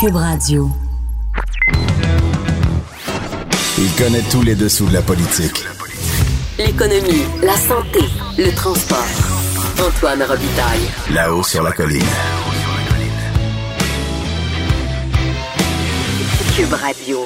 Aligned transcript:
Cube 0.00 0.14
Radio. 0.14 0.70
Il 3.78 3.90
connaît 3.96 4.22
tous 4.30 4.42
les 4.42 4.54
dessous 4.54 4.86
de 4.86 4.92
la 4.92 5.02
politique. 5.02 5.64
L'économie, 6.56 7.24
la 7.42 7.56
santé, 7.56 7.98
le 8.38 8.54
transport. 8.54 8.98
Antoine 9.84 10.22
Robitaille. 10.22 10.88
Là-haut 11.12 11.42
sur 11.42 11.64
la 11.64 11.72
colline. 11.72 12.04
Cube 16.56 16.72
Radio. 16.74 17.18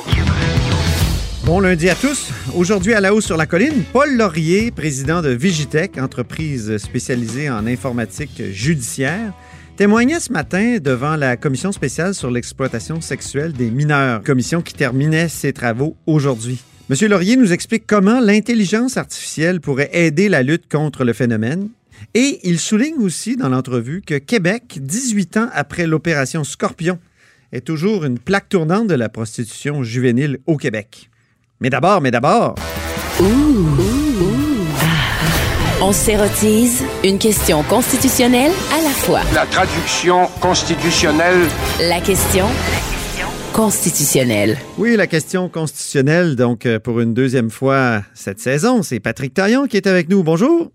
Bon 1.45 1.61
lundi 1.61 1.91
à 1.91 1.95
tous. 1.95 2.31
Aujourd'hui 2.55 2.95
à 2.95 3.01
la 3.01 3.13
hausse 3.13 3.27
sur 3.27 3.37
la 3.37 3.47
colline, 3.47 3.83
Paul 3.93 4.17
Laurier, 4.17 4.71
président 4.71 5.21
de 5.21 5.29
Vigitech, 5.29 5.99
entreprise 5.99 6.79
spécialisée 6.79 7.51
en 7.51 7.67
informatique 7.67 8.43
judiciaire, 8.51 9.35
témoignait 9.77 10.21
ce 10.21 10.33
matin 10.33 10.79
devant 10.79 11.17
la 11.17 11.37
commission 11.37 11.73
spéciale 11.73 12.15
sur 12.15 12.31
l'exploitation 12.31 13.01
sexuelle 13.01 13.53
des 13.53 13.71
mineurs, 13.71 14.23
commission 14.23 14.63
qui 14.63 14.75
terminait 14.75 15.29
ses 15.29 15.53
travaux 15.53 15.97
aujourd'hui. 16.07 16.63
Monsieur 16.89 17.09
Laurier 17.09 17.37
nous 17.37 17.53
explique 17.53 17.87
comment 17.87 18.21
l'intelligence 18.21 18.97
artificielle 18.97 19.61
pourrait 19.61 19.91
aider 19.93 20.29
la 20.29 20.43
lutte 20.43 20.71
contre 20.71 21.05
le 21.05 21.13
phénomène. 21.13 21.71
Et 22.15 22.41
il 22.43 22.59
souligne 22.59 22.99
aussi 22.99 23.37
dans 23.37 23.49
l'entrevue 23.49 24.03
que 24.03 24.19
Québec, 24.19 24.79
18 24.81 25.37
ans 25.37 25.49
après 25.53 25.87
l'opération 25.87 26.45
Scorpion, 26.45 26.99
est 27.53 27.65
toujours 27.65 28.05
une 28.05 28.19
plaque 28.19 28.49
tournante 28.49 28.89
de 28.89 28.95
la 28.95 29.09
prostitution 29.09 29.83
juvénile 29.83 30.39
au 30.47 30.57
Québec. 30.57 31.11
Mais 31.61 31.71
d'abord, 31.71 32.01
mais 32.01 32.11
d'abord, 32.11 32.57
On 35.85 35.91
s'érotise 35.91 36.85
une 37.03 37.19
question 37.19 37.65
constitutionnelle 37.65 38.53
à 38.73 38.81
la 38.85 38.91
fois. 38.91 39.19
La 39.35 39.45
traduction 39.47 40.29
constitutionnelle 40.41 41.41
La 41.81 42.01
question 42.01 42.45
constitutionnelle. 43.53 44.59
oui, 44.79 44.95
la 44.95 45.09
question 45.09 45.49
constitutionnelle, 45.49 46.37
donc 46.37 46.67
euh, 46.67 46.79
pour 46.79 47.01
une 47.01 47.15
deuxième 47.15 47.51
fois 47.51 48.03
cette 48.15 48.39
saison, 48.39 48.85
c'est 48.85 49.01
Patrick 49.01 49.35
Taillon 49.35 49.67
qui 49.67 49.77
est 49.77 49.89
avec 49.89 50.09
nous. 50.09 50.23
Bonjour. 50.23 50.71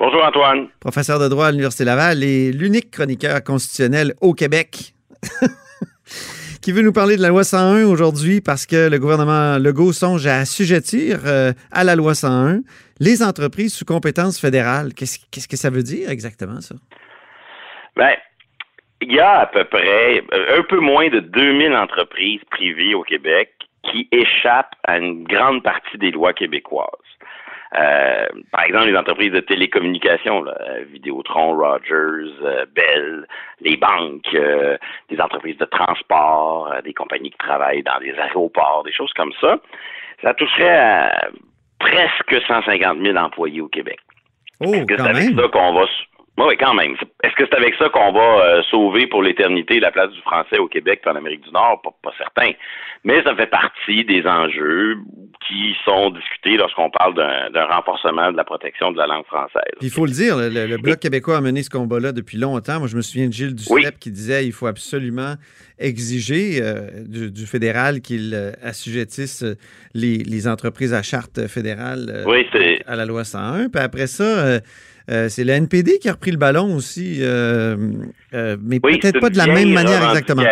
Bonjour 0.00 0.24
Antoine. 0.24 0.68
professeur 0.80 1.18
de 1.18 1.28
droit 1.28 1.48
à 1.48 1.50
l'Université 1.50 1.84
Laval 1.84 2.24
et 2.24 2.52
l'unique 2.52 2.90
chroniqueur 2.90 3.44
constitutionnel 3.44 4.14
au 4.22 4.32
Québec, 4.32 4.94
qui 6.62 6.72
veut 6.72 6.80
nous 6.82 6.92
parler 6.94 7.18
de 7.18 7.22
la 7.22 7.28
loi 7.28 7.44
101 7.44 7.84
aujourd'hui 7.84 8.40
parce 8.40 8.64
que 8.64 8.88
le 8.88 8.98
gouvernement 8.98 9.58
Legault 9.58 9.92
songe 9.92 10.26
à 10.26 10.38
assujettir 10.38 11.20
euh, 11.26 11.52
à 11.70 11.84
la 11.84 11.96
loi 11.96 12.14
101 12.14 12.60
les 13.02 13.22
entreprises 13.22 13.74
sous 13.74 13.84
compétence 13.84 14.40
fédérale. 14.40 14.94
Qu'est-ce 14.94 15.48
que 15.48 15.56
ça 15.56 15.70
veut 15.70 15.82
dire 15.82 16.08
exactement, 16.08 16.60
ça? 16.60 16.76
Ben, 17.96 18.14
il 19.00 19.12
y 19.12 19.18
a 19.18 19.40
à 19.40 19.46
peu 19.46 19.64
près 19.64 20.22
euh, 20.32 20.58
un 20.58 20.62
peu 20.62 20.78
moins 20.78 21.08
de 21.08 21.18
2000 21.18 21.74
entreprises 21.74 22.40
privées 22.50 22.94
au 22.94 23.02
Québec 23.02 23.50
qui 23.82 24.08
échappent 24.12 24.76
à 24.84 24.98
une 24.98 25.24
grande 25.24 25.64
partie 25.64 25.98
des 25.98 26.12
lois 26.12 26.32
québécoises. 26.32 26.86
Euh, 27.76 28.26
par 28.52 28.64
exemple, 28.64 28.86
les 28.86 28.96
entreprises 28.96 29.32
de 29.32 29.40
télécommunications, 29.40 30.46
euh, 30.46 30.84
Vidéotron, 30.92 31.56
Rogers, 31.56 32.30
Bell, 32.76 33.26
les 33.60 33.76
banques, 33.76 34.36
des 35.08 35.20
entreprises 35.20 35.56
de 35.56 35.64
transport, 35.64 36.72
des 36.84 36.94
compagnies 36.94 37.30
qui 37.30 37.38
travaillent 37.38 37.82
dans 37.82 37.98
des 37.98 38.14
aéroports, 38.16 38.84
des 38.84 38.92
choses 38.92 39.12
comme 39.14 39.32
ça. 39.40 39.58
Ça 40.22 40.34
toucherait 40.34 40.78
à 40.78 41.30
presque 41.82 42.46
150 42.46 42.98
000 43.02 43.16
employés 43.16 43.60
au 43.60 43.68
Québec. 43.68 43.98
Oh, 44.60 44.72
Est-ce 44.74 44.84
que 44.84 44.96
c'est 44.96 45.02
avec 45.08 45.24
même. 45.24 45.36
ça 45.36 45.48
qu'on 45.48 45.74
va. 45.74 45.84
Oui, 46.38 46.44
oui, 46.48 46.56
quand 46.58 46.72
même. 46.74 46.94
Est-ce 47.22 47.34
que 47.34 47.44
c'est 47.44 47.56
avec 47.56 47.74
ça 47.74 47.90
qu'on 47.90 48.10
va 48.12 48.20
euh, 48.40 48.62
sauver 48.70 49.06
pour 49.06 49.22
l'éternité 49.22 49.80
la 49.80 49.90
place 49.90 50.10
du 50.10 50.20
français 50.22 50.58
au 50.58 50.66
Québec 50.66 51.02
et 51.04 51.08
en 51.10 51.16
Amérique 51.16 51.42
du 51.42 51.50
Nord? 51.50 51.82
Pas, 51.82 51.90
pas 52.02 52.12
certain. 52.16 52.52
Mais 53.04 53.22
ça 53.22 53.34
fait 53.34 53.48
partie 53.48 54.04
des 54.04 54.24
enjeux 54.26 54.96
qui 55.46 55.74
sont 55.84 56.10
discutés 56.10 56.56
lorsqu'on 56.56 56.88
parle 56.88 57.14
d'un 57.14 57.64
renforcement 57.66 58.30
de 58.32 58.36
la 58.36 58.44
protection 58.44 58.92
de 58.92 58.98
la 58.98 59.06
langue 59.06 59.26
française. 59.26 59.74
Il 59.80 59.90
faut 59.90 60.06
le 60.06 60.12
dire, 60.12 60.36
le, 60.38 60.76
Bloc 60.78 61.00
québécois 61.00 61.38
a 61.38 61.40
mené 61.40 61.62
ce 61.62 61.70
combat-là 61.70 62.12
depuis 62.12 62.38
longtemps. 62.38 62.78
Moi, 62.78 62.88
je 62.88 62.96
me 62.96 63.02
souviens 63.02 63.26
de 63.26 63.32
Gilles 63.32 63.54
Duceppe 63.54 63.74
Oui. 63.74 63.84
qui 64.00 64.10
disait 64.10 64.46
il 64.46 64.52
faut 64.52 64.68
absolument 64.68 65.34
exiger 65.78 66.60
euh, 66.62 67.04
du, 67.06 67.30
du 67.30 67.44
fédéral 67.44 68.00
qu'il 68.00 68.32
euh, 68.34 68.52
assujettisse 68.62 69.44
les, 69.94 70.18
les 70.18 70.48
entreprises 70.48 70.94
à 70.94 71.02
charte 71.02 71.46
fédérale 71.48 72.24
Oui, 72.26 72.46
à 72.86 72.96
la 72.96 73.04
loi 73.04 73.24
101. 73.24 73.68
Puis 73.68 73.82
après 73.82 74.06
ça, 74.06 74.60
euh, 75.10 75.28
c'est 75.28 75.44
le 75.44 75.52
NPD 75.52 75.98
qui 75.98 76.08
a 76.08 76.12
repris 76.12 76.30
le 76.30 76.36
ballon 76.38 76.74
aussi, 76.76 77.18
euh, 77.22 77.76
euh, 78.34 78.56
mais 78.62 78.78
Oui, 78.82 78.98
peut-être 78.98 79.20
pas 79.20 79.30
de 79.30 79.38
la 79.38 79.46
même 79.46 79.72
manière 79.72 80.02
exactement. 80.10 80.42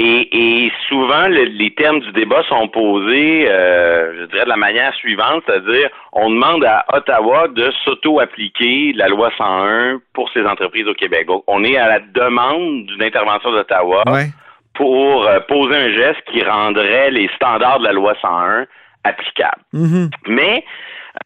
Et, 0.00 0.28
et 0.66 0.72
souvent, 0.88 1.26
le- 1.26 1.46
les 1.58 1.74
termes 1.74 1.98
du 1.98 2.12
débat 2.12 2.44
sont 2.48 2.68
posés, 2.68 3.46
je 3.46 4.26
dirais, 4.26 4.44
de 4.44 4.48
la 4.48 4.56
manière 4.56 4.94
suivante, 4.94 5.42
c'est-à-dire, 5.44 5.88
on 6.12 6.30
demande 6.30 6.64
à 6.64 6.84
Ottawa 6.92 7.48
de 7.48 7.72
s'auto-appliquer 7.84 8.92
la 8.94 9.08
loi 9.08 9.30
101 9.36 10.00
pour 10.14 10.30
ces 10.32 10.42
entreprises 10.44 10.86
au 10.86 10.94
Québec. 10.94 11.26
Donc, 11.26 11.42
on 11.48 11.64
est 11.64 11.76
à 11.76 11.88
la 11.88 11.98
demande 12.00 12.86
d'une 12.86 13.02
intervention 13.02 13.50
d'Ottawa 13.50 14.04
Ouais. 14.06 14.26
pour 14.74 15.28
poser 15.48 15.74
un 15.76 15.90
geste 15.92 16.22
qui 16.32 16.44
rendrait 16.44 17.10
les 17.10 17.28
standards 17.34 17.80
de 17.80 17.84
la 17.84 17.92
loi 17.92 18.14
101 18.22 18.66
applicables. 19.02 19.62
Mhm. 19.72 20.10
Mais 20.28 20.62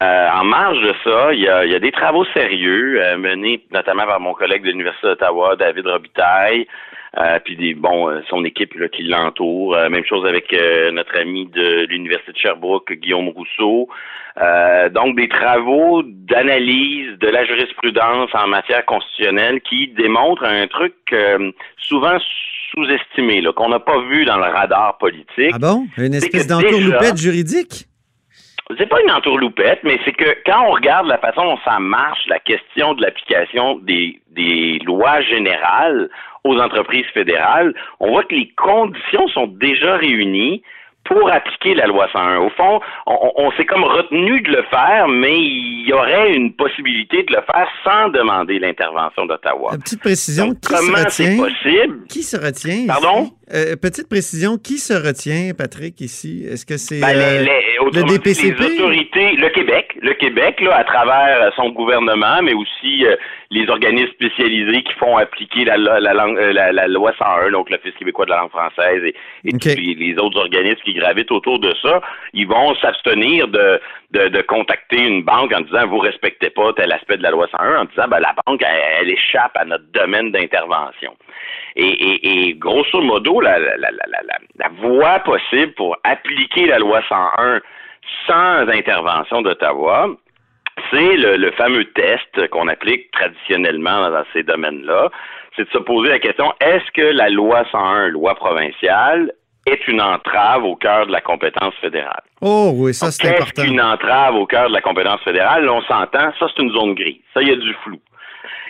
euh, 0.03 0.29
en 0.41 0.45
marge 0.45 0.81
de 0.83 0.95
ça, 1.05 1.33
il 1.33 1.41
y 1.41 1.49
a, 1.49 1.65
il 1.65 1.71
y 1.71 1.75
a 1.75 1.79
des 1.79 1.93
travaux 1.93 2.25
sérieux 2.35 3.01
euh, 3.01 3.17
menés 3.17 3.65
notamment 3.73 4.05
par 4.05 4.19
mon 4.19 4.35
collègue 4.35 4.63
de 4.63 4.71
l'Université 4.71 5.07
d'Ottawa, 5.07 5.55
David 5.55 5.87
Robitaille, 5.87 6.67
euh, 7.19 7.39
puis 7.45 7.57
des 7.57 7.75
bon 7.75 8.09
euh, 8.09 8.21
son 8.29 8.45
équipe 8.45 8.75
là, 8.75 8.89
qui 8.89 9.03
l'entoure. 9.05 9.77
Même 9.91 10.05
chose 10.05 10.27
avec 10.27 10.53
notre 10.93 11.17
ami 11.19 11.47
de 11.47 11.87
l'Université 11.89 12.33
de 12.33 12.39
Sherbrooke, 12.39 12.93
Guillaume 12.95 13.29
Rousseau. 13.29 13.89
Donc 14.93 15.17
des 15.17 15.29
travaux 15.29 16.03
d'analyse 16.05 17.19
de 17.19 17.29
la 17.29 17.45
jurisprudence 17.45 18.31
en 18.33 18.49
matière 18.49 18.85
constitutionnelle 18.87 19.61
qui 19.61 19.89
démontrent 19.89 20.45
un 20.45 20.67
truc 20.69 20.95
souvent 21.77 22.17
sous-estimé, 22.75 23.43
qu'on 23.55 23.69
n'a 23.69 23.79
pas 23.79 24.01
vu 24.09 24.25
dans 24.25 24.39
le 24.39 24.51
radar 24.51 24.97
politique. 24.97 25.53
Ah 25.53 25.59
bon? 25.59 25.87
Une 25.99 26.15
espèce 26.15 26.47
d'entourloupette 26.47 27.19
juridique? 27.19 27.87
C'est 28.78 28.88
pas 28.88 29.00
une 29.03 29.10
entourloupette, 29.10 29.81
mais 29.84 29.99
c'est 30.05 30.12
que 30.12 30.37
quand 30.47 30.66
on 30.69 30.72
regarde 30.72 31.06
la 31.09 31.19
façon 31.19 31.44
dont 31.44 31.59
ça 31.65 31.78
marche, 31.78 32.21
la 32.28 32.38
question 32.38 32.94
de 32.94 33.03
l'application 33.03 33.77
des, 33.83 34.21
des 34.31 34.78
lois 34.84 35.21
générales 35.22 36.09
aux 36.44 36.59
entreprises 36.59 37.06
fédérales, 37.15 37.75
on 38.00 38.11
voit 38.11 38.25
que 38.25 38.34
les 38.34 38.50
conditions 38.56 39.28
sont 39.28 39.47
déjà 39.47 39.97
réunies 39.97 40.62
pour 41.05 41.28
appliquer 41.32 41.75
la 41.75 41.87
loi 41.88 42.09
101. 42.12 42.38
Au 42.38 42.50
fond, 42.50 42.81
on, 43.09 43.32
on 43.37 43.50
s'est 43.53 43.65
comme 43.66 43.82
retenu 43.82 44.41
de 44.41 44.50
le 44.53 44.62
faire, 44.71 45.09
mais 45.09 45.37
il 45.37 45.84
y 45.88 45.93
aurait 45.93 46.32
une 46.32 46.53
possibilité 46.55 47.25
de 47.25 47.34
le 47.34 47.43
faire 47.43 47.66
sans 47.82 48.09
demander 48.11 48.61
l'intervention 48.61 49.27
d'Ottawa. 49.27 49.72
Une 49.75 49.82
petite 49.82 50.00
précision, 50.00 50.47
Donc, 50.49 50.61
qui 50.61 50.72
comment 50.72 50.97
se 50.99 51.09
c'est 51.11 51.25
retient? 51.31 51.44
possible? 51.44 52.06
Qui 52.09 52.22
se 52.22 52.37
retient? 52.37 52.75
ici? 52.75 52.87
Pardon? 52.87 53.31
Euh, 53.53 53.75
petite 53.77 54.09
précision, 54.09 54.56
qui 54.59 54.78
se 54.78 54.94
retient, 54.94 55.53
Patrick, 55.59 56.00
ici? 56.00 56.47
Est-ce 56.49 56.65
que 56.65 56.77
c'est. 56.77 57.00
Ben, 57.00 57.09
euh, 57.16 57.38
les, 57.41 57.44
les- 57.47 57.72
autrement 57.82 58.06
DPCP? 58.06 58.59
les 58.62 58.81
autorités, 58.81 59.32
le 59.37 59.48
Québec, 59.50 59.97
le 60.00 60.12
Québec, 60.15 60.60
là, 60.60 60.76
à 60.76 60.84
travers 60.84 61.43
euh, 61.43 61.50
son 61.56 61.70
gouvernement, 61.70 62.41
mais 62.43 62.54
aussi 62.54 63.04
euh, 63.06 63.16
les 63.50 63.69
organismes 63.69 64.12
spécialisés 64.12 64.82
qui 64.82 64.93
font 64.94 65.16
appliquer 65.16 65.65
la, 65.65 65.76
la, 65.76 66.00
la 66.00 66.15
langue- 66.15 66.38
euh, 66.38 66.53
la- 66.53 66.72
la 66.72 66.88
loi 66.88 67.12
101, 67.19 67.50
donc 67.50 67.70
l'Office 67.70 67.94
québécois 67.98 68.25
de 68.26 68.31
la 68.31 68.38
langue 68.38 68.50
française 68.50 69.03
et, 69.04 69.15
les, 69.75 69.94
les 69.94 70.19
autres 70.19 70.38
organismes 70.38 70.81
qui 70.84 70.94
gravitent 70.94 71.31
autour 71.32 71.59
de 71.59 71.75
ça, 71.82 72.00
ils 72.32 72.47
vont 72.47 72.75
s'abstenir 72.76 73.48
de, 73.48 73.81
de, 74.12 74.28
de 74.28 74.43
contacter 74.43 75.00
une 75.03 75.22
banque 75.22 75.53
en 75.54 75.60
disant 75.60 75.87
vous 75.88 75.99
respectez 75.99 76.50
pas 76.50 76.72
tel 76.75 76.93
aspect 76.93 77.16
de 77.16 77.22
la 77.22 77.31
loi 77.31 77.47
101, 77.59 77.81
en 77.81 77.84
disant 77.84 78.09
ben, 78.09 78.20
la 78.20 78.34
banque, 78.47 78.62
elle, 78.62 78.81
elle 79.03 79.10
échappe 79.10 79.56
à 79.56 79.64
notre 79.64 79.84
domaine 79.93 80.31
d'intervention. 80.32 81.14
Et, 81.76 81.87
et, 81.87 82.49
et 82.49 82.55
grosso 82.55 83.00
modo, 83.00 83.41
la, 83.41 83.59
la, 83.59 83.76
la, 83.76 83.91
la, 83.91 84.23
la, 84.23 84.38
la 84.59 84.69
voie 84.81 85.19
possible 85.21 85.73
pour 85.75 85.97
appliquer 86.05 86.67
la 86.67 86.79
loi 86.79 87.00
101 87.09 87.61
sans 88.26 88.69
intervention 88.69 89.43
d'Ottawa, 89.43 90.09
c'est 90.91 91.17
le, 91.17 91.37
le 91.37 91.50
fameux 91.53 91.85
test 91.93 92.49
qu'on 92.50 92.69
applique 92.69 93.11
traditionnellement 93.12 94.11
dans 94.11 94.25
ces 94.32 94.43
domaines-là. 94.43 95.11
C'est 95.56 95.65
de 95.65 95.71
se 95.71 95.79
poser 95.79 96.09
la 96.09 96.19
question, 96.19 96.53
est-ce 96.61 96.91
que 96.93 97.03
la 97.03 97.29
loi 97.29 97.65
101, 97.71 98.09
loi 98.09 98.35
provinciale, 98.35 99.32
est 99.67 99.87
une 99.87 100.00
entrave 100.00 100.65
au 100.65 100.75
cœur 100.76 101.06
de 101.06 101.12
la 101.12 101.21
compétence 101.21 101.75
fédérale? 101.81 102.23
Oh 102.41 102.73
oui, 102.75 102.93
ça 102.94 103.11
c'est 103.12 103.29
important. 103.29 103.62
qu'une 103.62 103.81
entrave 103.81 104.35
au 104.35 104.47
cœur 104.47 104.69
de 104.69 104.73
la 104.73 104.81
compétence 104.81 105.21
fédérale? 105.23 105.65
Là, 105.65 105.73
on 105.73 105.82
s'entend, 105.82 106.32
ça 106.38 106.47
c'est 106.49 106.62
une 106.62 106.73
zone 106.73 106.94
grise. 106.94 107.21
Ça, 107.32 107.43
il 107.43 107.49
y 107.49 107.53
a 107.53 107.56
du 107.56 107.73
flou. 107.85 108.00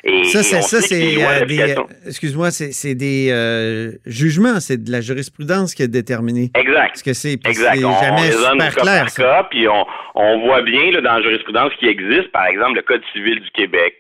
Et, 0.04 0.24
Ça, 0.24 0.42
c'est 0.42 0.62
ça, 0.62 0.80
c'est 0.80 1.22
euh, 1.24 1.44
des. 1.44 1.60
euh, 1.60 1.82
Excuse-moi, 2.06 2.50
c'est 2.50 2.72
c'est 2.72 2.94
des 2.96 3.28
euh, 3.30 3.92
jugements, 4.04 4.58
c'est 4.58 4.82
de 4.82 4.90
la 4.90 5.00
jurisprudence 5.00 5.74
qui 5.74 5.82
est 5.84 5.88
déterminée. 5.88 6.50
Exact. 6.56 6.88
Parce 6.88 7.02
que 7.02 7.12
c'est 7.12 7.38
jamais 7.44 7.84
on 7.84 7.92
super 7.92 8.52
au 8.52 8.56
cas 8.58 8.82
clair. 8.82 9.04
par 9.04 9.14
cas, 9.14 9.42
puis 9.50 9.68
on, 9.68 9.86
on 10.16 10.40
voit 10.40 10.62
bien 10.62 10.90
là, 10.90 11.00
dans 11.02 11.14
la 11.14 11.22
jurisprudence 11.22 11.72
qui 11.78 11.86
existe, 11.86 12.32
par 12.32 12.46
exemple, 12.46 12.76
le 12.76 12.82
Code 12.82 13.02
civil 13.12 13.38
du 13.40 13.50
Québec, 13.52 13.94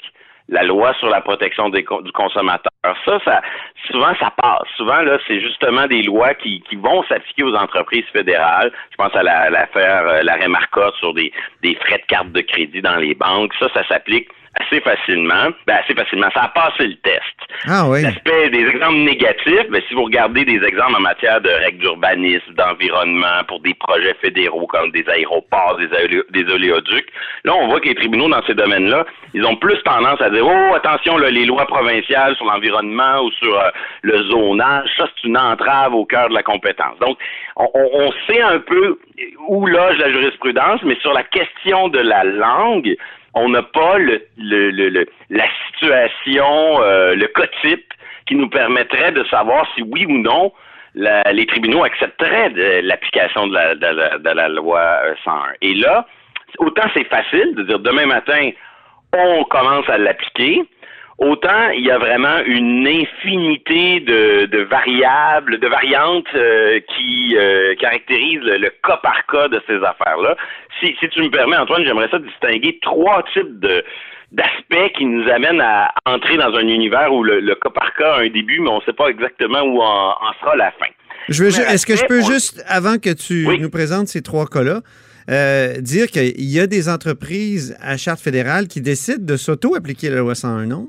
la 0.48 0.64
loi 0.64 0.92
sur 0.98 1.08
la 1.08 1.20
protection 1.20 1.68
des 1.68 1.82
du 1.82 2.12
consommateur, 2.12 2.72
ça, 3.04 3.20
ça 3.24 3.40
souvent 3.86 4.12
ça 4.18 4.32
passe. 4.36 4.66
Souvent 4.76 5.02
là, 5.02 5.18
c'est 5.28 5.40
justement 5.40 5.86
des 5.86 6.02
lois 6.02 6.34
qui, 6.34 6.62
qui 6.68 6.74
vont 6.74 7.04
s'appliquer 7.04 7.44
aux 7.44 7.54
entreprises 7.54 8.04
fédérales. 8.12 8.72
Je 8.90 8.96
pense 8.96 9.14
à 9.14 9.22
l'affaire 9.22 10.04
la, 10.04 10.22
l'arrêt 10.24 10.48
Marcotte 10.48 10.96
sur 10.98 11.14
des, 11.14 11.32
des 11.62 11.76
frais 11.76 11.98
de 11.98 12.06
carte 12.08 12.32
de 12.32 12.40
crédit 12.40 12.82
dans 12.82 12.96
les 12.96 13.14
banques. 13.14 13.52
Ça, 13.60 13.68
ça 13.72 13.86
s'applique 13.86 14.28
assez 14.60 14.80
facilement. 14.80 15.48
Ben, 15.66 15.76
assez 15.82 15.94
facilement. 15.94 16.28
Ça 16.34 16.44
a 16.44 16.48
passé 16.48 16.86
le 16.86 16.96
test. 16.96 17.22
Ah 17.66 17.86
oui. 17.88 18.02
L'aspect 18.02 18.50
des 18.50 18.66
exemples 18.66 18.98
négatifs, 18.98 19.68
ben, 19.70 19.80
si 19.88 19.94
vous 19.94 20.04
regardez 20.04 20.44
des 20.44 20.62
exemples 20.64 20.96
en 20.96 21.00
matière 21.00 21.40
de 21.40 21.48
règles 21.48 21.78
d'urbanisme, 21.78 22.52
d'environnement, 22.54 23.44
pour 23.48 23.60
des 23.60 23.74
projets 23.74 24.14
fédéraux 24.20 24.66
comme 24.66 24.90
des 24.90 25.08
aéroports, 25.08 25.78
des, 25.78 26.22
des 26.30 26.52
oléoducs, 26.52 27.08
là, 27.44 27.54
on 27.54 27.68
voit 27.68 27.80
que 27.80 27.88
les 27.88 27.94
tribunaux 27.94 28.28
dans 28.28 28.42
ces 28.46 28.54
domaines-là, 28.54 29.06
ils 29.34 29.44
ont 29.46 29.56
plus 29.56 29.80
tendance 29.84 30.20
à 30.20 30.28
dire, 30.30 30.46
oh, 30.46 30.74
attention, 30.74 31.16
là, 31.16 31.30
les 31.30 31.44
lois 31.44 31.66
provinciales 31.66 32.36
sur 32.36 32.44
l'environnement 32.44 33.22
ou 33.22 33.30
sur 33.32 33.58
euh, 33.58 33.70
le 34.02 34.22
zonage, 34.24 34.90
ça, 34.96 35.06
c'est 35.14 35.28
une 35.28 35.38
entrave 35.38 35.94
au 35.94 36.04
cœur 36.04 36.28
de 36.28 36.34
la 36.34 36.42
compétence. 36.42 36.98
Donc, 37.00 37.16
on, 37.56 37.68
on 37.74 38.12
sait 38.26 38.42
un 38.42 38.58
peu 38.58 38.98
où 39.48 39.66
loge 39.66 39.98
la 39.98 40.10
jurisprudence, 40.10 40.80
mais 40.82 40.96
sur 41.00 41.12
la 41.12 41.22
question 41.22 41.88
de 41.88 42.00
la 42.00 42.24
langue, 42.24 42.96
on 43.34 43.48
n'a 43.48 43.62
pas 43.62 43.98
le, 43.98 44.22
le, 44.36 45.06
la 45.30 45.46
situation, 45.66 46.82
euh, 46.82 47.14
le 47.14 47.26
cas 47.28 47.46
qui 48.26 48.34
nous 48.34 48.48
permettrait 48.48 49.12
de 49.12 49.24
savoir 49.24 49.66
si 49.74 49.82
oui 49.82 50.06
ou 50.06 50.18
non 50.18 50.52
les 50.94 51.46
tribunaux 51.46 51.84
accepteraient 51.84 52.50
l'application 52.82 53.46
de 53.46 53.54
la, 53.54 53.74
de, 53.74 54.30
la, 54.30 54.48
loi 54.48 54.98
101. 55.24 55.32
Euh, 55.32 55.52
Et 55.62 55.74
là, 55.74 56.06
autant 56.58 56.84
c'est 56.94 57.04
facile 57.04 57.54
de 57.54 57.62
dire 57.62 57.78
demain 57.78 58.06
matin, 58.06 58.50
on 59.14 59.44
commence 59.44 59.88
à 59.88 59.98
l'appliquer, 59.98 60.62
autant 61.18 61.70
il 61.70 61.84
y 61.84 61.90
a 61.90 61.98
vraiment 61.98 62.38
une 62.44 62.86
infinité 62.86 64.00
de, 64.00 64.62
variables, 64.64 65.58
de 65.58 65.68
variantes 65.68 66.26
euh, 66.34 66.80
qui 66.80 67.36
euh, 67.36 67.74
caractérisent 67.76 68.42
le, 68.42 68.70
cas 68.86 68.98
par 69.02 69.26
cas 69.26 69.48
de 69.48 69.60
ces 69.66 69.76
affaires-là. 69.76 70.36
Si, 70.80 70.94
si 71.00 71.08
tu 71.08 71.22
me 71.22 71.30
permets, 71.30 71.56
Antoine, 71.56 71.84
j'aimerais 71.84 72.08
ça 72.08 72.18
distinguer 72.18 72.78
trois 72.82 73.22
types 73.32 73.60
de 73.60 73.84
d'aspects 74.32 74.92
qui 74.96 75.04
nous 75.04 75.28
amènent 75.28 75.60
à 75.60 75.92
entrer 76.06 76.38
dans 76.38 76.54
un 76.54 76.66
univers 76.66 77.12
où 77.12 77.22
le, 77.22 77.54
cas 77.54 77.68
par 77.68 77.92
cas 77.94 78.14
a 78.14 78.20
un 78.20 78.30
début, 78.30 78.60
mais 78.60 78.70
on 78.70 78.78
ne 78.78 78.82
sait 78.82 78.94
pas 78.94 79.08
exactement 79.08 79.60
où 79.60 79.80
en, 79.82 80.14
sera 80.40 80.56
la 80.56 80.70
fin. 80.72 80.90
Je 81.28 81.44
veux 81.44 81.50
est-ce 81.50 81.86
que 81.86 81.96
je 81.96 82.04
peux 82.06 82.22
juste, 82.22 82.64
avant 82.66 82.96
que 82.96 83.12
tu 83.12 83.46
nous 83.60 83.68
présentes 83.68 84.08
ces 84.08 84.22
trois 84.22 84.46
cas-là, 84.46 84.80
euh, 85.30 85.80
dire 85.80 86.08
qu'il 86.08 86.50
y 86.50 86.58
a 86.58 86.66
des 86.66 86.88
entreprises 86.88 87.76
à 87.80 87.96
charte 87.96 88.20
fédérale 88.20 88.66
qui 88.66 88.80
décident 88.80 89.24
de 89.24 89.36
s'auto-appliquer 89.36 90.10
la 90.10 90.16
loi 90.16 90.34
101, 90.34 90.66
non? 90.66 90.88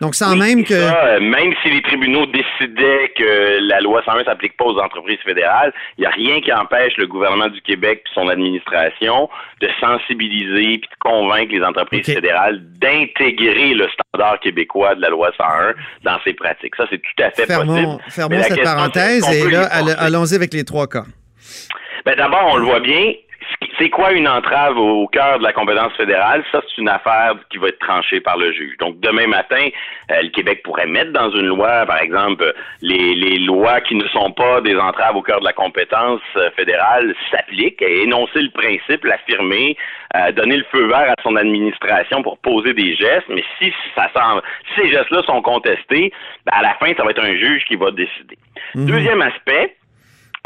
Donc, 0.00 0.14
sans 0.14 0.34
même 0.34 0.64
que. 0.64 0.72
Euh, 0.72 1.20
même 1.20 1.52
si 1.62 1.70
les 1.70 1.82
tribunaux 1.82 2.26
décidaient 2.26 3.12
que 3.16 3.58
la 3.68 3.80
loi 3.80 4.02
101 4.04 4.24
s'applique 4.24 4.56
pas 4.56 4.64
aux 4.64 4.78
entreprises 4.78 5.18
fédérales, 5.24 5.72
il 5.98 6.02
n'y 6.02 6.06
a 6.06 6.10
rien 6.10 6.40
qui 6.40 6.52
empêche 6.52 6.96
le 6.96 7.06
gouvernement 7.06 7.48
du 7.48 7.60
Québec 7.60 8.02
et 8.06 8.14
son 8.14 8.28
administration 8.28 9.28
de 9.60 9.68
sensibiliser 9.78 10.78
puis 10.78 10.88
de 10.88 10.98
convaincre 11.00 11.52
les 11.52 11.62
entreprises 11.62 12.06
fédérales 12.06 12.60
d'intégrer 12.78 13.74
le 13.74 13.88
standard 13.88 14.40
québécois 14.40 14.94
de 14.94 15.02
la 15.02 15.10
loi 15.10 15.30
101 15.36 15.74
dans 16.04 16.18
ses 16.24 16.32
pratiques. 16.32 16.74
Ça, 16.76 16.86
c'est 16.90 16.98
tout 16.98 17.22
à 17.22 17.30
fait 17.30 17.46
fermons, 17.46 17.98
possible. 17.98 18.02
Fermons 18.10 18.42
cette 18.42 18.62
parenthèse 18.62 19.28
et 19.30 19.50
là, 19.50 19.64
allons-y 19.98 20.34
avec 20.34 20.54
les 20.54 20.64
trois 20.64 20.86
cas. 20.86 21.04
Ben, 22.06 22.16
d'abord, 22.16 22.48
on 22.52 22.56
le 22.56 22.64
voit 22.64 22.80
bien, 22.80 23.12
c'est 23.80 23.88
quoi 23.88 24.12
une 24.12 24.28
entrave 24.28 24.76
au 24.76 25.06
cœur 25.06 25.38
de 25.38 25.42
la 25.42 25.52
compétence 25.52 25.94
fédérale? 25.96 26.44
Ça, 26.52 26.60
c'est 26.68 26.82
une 26.82 26.88
affaire 26.88 27.34
qui 27.48 27.56
va 27.56 27.68
être 27.68 27.78
tranchée 27.78 28.20
par 28.20 28.36
le 28.36 28.52
juge. 28.52 28.76
Donc, 28.78 29.00
demain 29.00 29.26
matin, 29.26 29.68
euh, 30.10 30.22
le 30.22 30.28
Québec 30.28 30.62
pourrait 30.62 30.86
mettre 30.86 31.12
dans 31.12 31.30
une 31.30 31.46
loi, 31.46 31.86
par 31.86 31.98
exemple, 31.98 32.52
les, 32.82 33.14
les 33.14 33.38
lois 33.38 33.80
qui 33.80 33.94
ne 33.94 34.06
sont 34.08 34.32
pas 34.32 34.60
des 34.60 34.76
entraves 34.76 35.16
au 35.16 35.22
cœur 35.22 35.40
de 35.40 35.46
la 35.46 35.54
compétence 35.54 36.20
euh, 36.36 36.50
fédérale 36.56 37.14
s'appliquent 37.30 37.80
et 37.80 38.02
énoncer 38.02 38.42
le 38.42 38.50
principe, 38.50 39.04
l'affirmer, 39.04 39.76
euh, 40.14 40.32
donner 40.32 40.58
le 40.58 40.64
feu 40.70 40.86
vert 40.86 41.14
à 41.16 41.22
son 41.22 41.36
administration 41.36 42.22
pour 42.22 42.38
poser 42.38 42.74
des 42.74 42.94
gestes. 42.96 43.28
Mais 43.30 43.44
si 43.58 43.72
ça 43.94 44.10
semble, 44.14 44.42
si 44.74 44.82
ces 44.82 44.90
gestes-là 44.90 45.22
sont 45.22 45.40
contestés, 45.40 46.12
ben, 46.44 46.52
à 46.52 46.62
la 46.62 46.74
fin, 46.74 46.92
ça 46.96 47.02
va 47.02 47.12
être 47.12 47.24
un 47.24 47.34
juge 47.34 47.64
qui 47.64 47.76
va 47.76 47.90
décider. 47.92 48.36
Mhm. 48.74 48.86
Deuxième 48.86 49.22
aspect, 49.22 49.76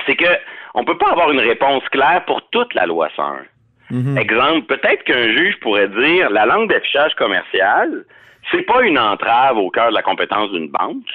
c'est 0.07 0.17
que 0.17 0.29
on 0.75 0.85
peut 0.85 0.99
pas 0.99 1.11
avoir 1.11 1.31
une 1.31 1.41
réponse 1.41 1.83
claire 1.91 2.25
pour 2.27 2.43
toute 2.51 2.75
la 2.75 2.87
loi 2.87 3.09
101. 3.17 3.45
Mhm. 3.91 4.19
Exemple, 4.19 4.67
peut-être 4.67 5.05
qu'un 5.05 5.29
juge 5.29 5.59
pourrait 5.61 5.89
dire 5.89 6.31
la 6.31 6.47
langue 6.47 6.69
d'affichage 6.69 7.15
commercial, 7.15 8.05
c'est 8.51 8.63
pas 8.63 8.83
une 8.83 8.99
entrave 8.99 9.57
au 9.57 9.71
cœur 9.71 9.91
de 9.91 9.95
la 9.95 10.03
compétence 10.03 10.51
d'une 10.51 10.69
banque, 10.69 11.07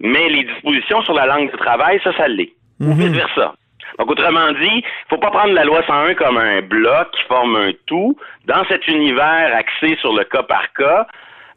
mais 0.00 0.28
les 0.28 0.44
dispositions 0.44 1.02
sur 1.02 1.14
la 1.14 1.26
langue 1.26 1.50
du 1.50 1.56
travail, 1.56 2.00
ça, 2.02 2.16
ça 2.16 2.28
l'est. 2.28 2.52
Ou 2.80 2.86
mhm. 2.86 2.94
vice-versa. 2.94 3.54
Donc, 3.98 4.10
autrement 4.10 4.52
dit, 4.52 4.76
il 4.76 4.84
faut 5.10 5.18
pas 5.18 5.30
prendre 5.30 5.52
la 5.54 5.64
loi 5.64 5.82
101 5.86 6.14
comme 6.14 6.38
un 6.38 6.60
bloc 6.62 7.10
qui 7.12 7.22
forme 7.24 7.56
un 7.56 7.72
tout. 7.86 8.16
Dans 8.46 8.64
cet 8.68 8.86
univers 8.86 9.54
axé 9.56 9.96
sur 10.00 10.14
le 10.14 10.24
cas 10.24 10.44
par 10.44 10.72
cas, 10.74 11.06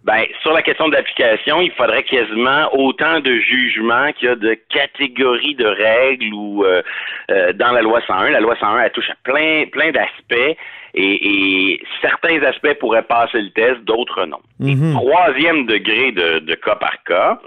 ben, 0.03 0.25
sur 0.41 0.51
la 0.51 0.63
question 0.63 0.87
de 0.89 0.95
l'application, 0.95 1.61
il 1.61 1.71
faudrait 1.73 2.01
quasiment 2.03 2.73
autant 2.73 3.19
de 3.19 3.35
jugements 3.35 4.11
qu'il 4.13 4.29
y 4.29 4.31
a 4.31 4.35
de 4.35 4.57
catégories 4.69 5.53
de 5.53 5.65
règles 5.65 6.33
ou 6.33 6.65
euh, 6.65 6.81
euh, 7.29 7.53
dans 7.53 7.71
la 7.71 7.83
loi 7.83 8.01
101. 8.07 8.31
La 8.31 8.39
loi 8.39 8.55
101, 8.59 8.79
elle 8.79 8.91
touche 8.91 9.11
à 9.11 9.15
plein, 9.23 9.65
plein 9.71 9.91
d'aspects 9.91 10.57
et, 10.95 11.83
certains 12.01 12.41
aspects 12.41 12.73
pourraient 12.79 13.03
passer 13.03 13.41
le 13.41 13.51
test, 13.51 13.81
d'autres 13.83 14.25
non. 14.25 14.39
Mhm. 14.59 14.93
Troisième 14.93 15.65
degré 15.67 16.11
de, 16.11 16.55
cas 16.55 16.75
par 16.75 17.03
cas, 17.03 17.39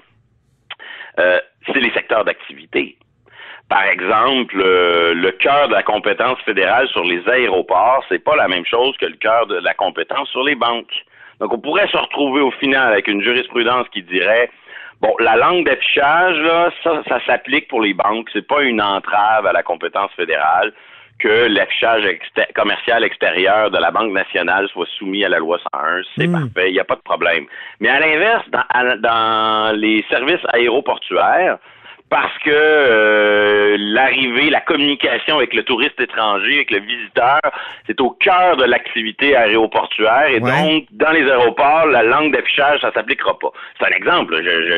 euh, 1.18 1.40
c'est 1.66 1.80
les 1.80 1.90
secteurs 1.90 2.24
d'activité. 2.24 2.96
Par 3.68 3.82
exemple, 3.84 4.56
le 4.58 5.30
cœur 5.32 5.68
de 5.68 5.72
la 5.72 5.82
compétence 5.82 6.38
fédérale 6.42 6.86
sur 6.88 7.02
les 7.02 7.26
aéroports, 7.28 8.04
c'est 8.08 8.22
pas 8.22 8.36
la 8.36 8.46
même 8.46 8.64
chose 8.64 8.96
que 8.98 9.06
le 9.06 9.16
cœur 9.16 9.46
de 9.46 9.56
la 9.56 9.74
compétence 9.74 10.28
sur 10.28 10.44
les 10.44 10.54
banques. 10.54 11.04
Donc, 11.40 11.52
on 11.52 11.58
pourrait 11.58 11.88
se 11.88 11.96
retrouver 11.96 12.40
au 12.40 12.50
final 12.52 12.92
avec 12.92 13.08
une 13.08 13.22
jurisprudence 13.22 13.86
qui 13.92 14.02
dirait 14.02 14.50
Bon, 15.00 15.14
la 15.18 15.36
langue 15.36 15.66
d'affichage, 15.66 16.38
là, 16.38 16.70
ça, 16.82 17.02
ça 17.08 17.18
s'applique 17.26 17.68
pour 17.68 17.82
les 17.82 17.92
banques. 17.92 18.28
C'est 18.32 18.46
pas 18.46 18.62
une 18.62 18.80
entrave 18.80 19.44
à 19.46 19.52
la 19.52 19.62
compétence 19.62 20.10
fédérale 20.12 20.72
que 21.18 21.46
l'affichage 21.46 22.04
commercial 22.54 23.04
extérieur 23.04 23.70
de 23.70 23.78
la 23.78 23.90
Banque 23.90 24.12
nationale 24.12 24.68
soit 24.68 24.86
soumis 24.98 25.24
à 25.24 25.28
la 25.28 25.38
loi 25.38 25.58
101. 25.74 26.02
C'est 26.16 26.26
hmm. 26.26 26.32
parfait, 26.32 26.70
il 26.70 26.72
n'y 26.72 26.80
a 26.80 26.84
pas 26.84 26.96
de 26.96 27.02
problème. 27.02 27.44
Mais 27.80 27.88
à 27.88 28.00
l'inverse, 28.00 28.44
dans, 28.50 29.00
dans 29.00 29.76
les 29.76 30.04
services 30.08 30.44
aéroportuaires, 30.52 31.58
parce 32.10 32.36
que 32.38 32.50
euh, 32.50 33.03
l'arrivée, 33.78 34.50
la 34.50 34.60
communication 34.60 35.36
avec 35.36 35.54
le 35.54 35.62
touriste 35.62 36.00
étranger, 36.00 36.56
avec 36.56 36.70
le 36.70 36.80
visiteur, 36.80 37.40
c'est 37.86 38.00
au 38.00 38.10
cœur 38.10 38.56
de 38.56 38.64
l'activité 38.64 39.36
aéroportuaire 39.36 40.28
et 40.28 40.40
donc 40.40 40.86
dans 40.92 41.10
les 41.10 41.22
aéroports, 41.30 41.86
la 41.86 42.02
langue 42.02 42.32
d'affichage, 42.32 42.80
ça 42.80 42.92
s'appliquera 42.92 43.38
pas. 43.38 43.52
C'est 43.78 43.86
un 43.86 43.96
exemple, 43.96 44.34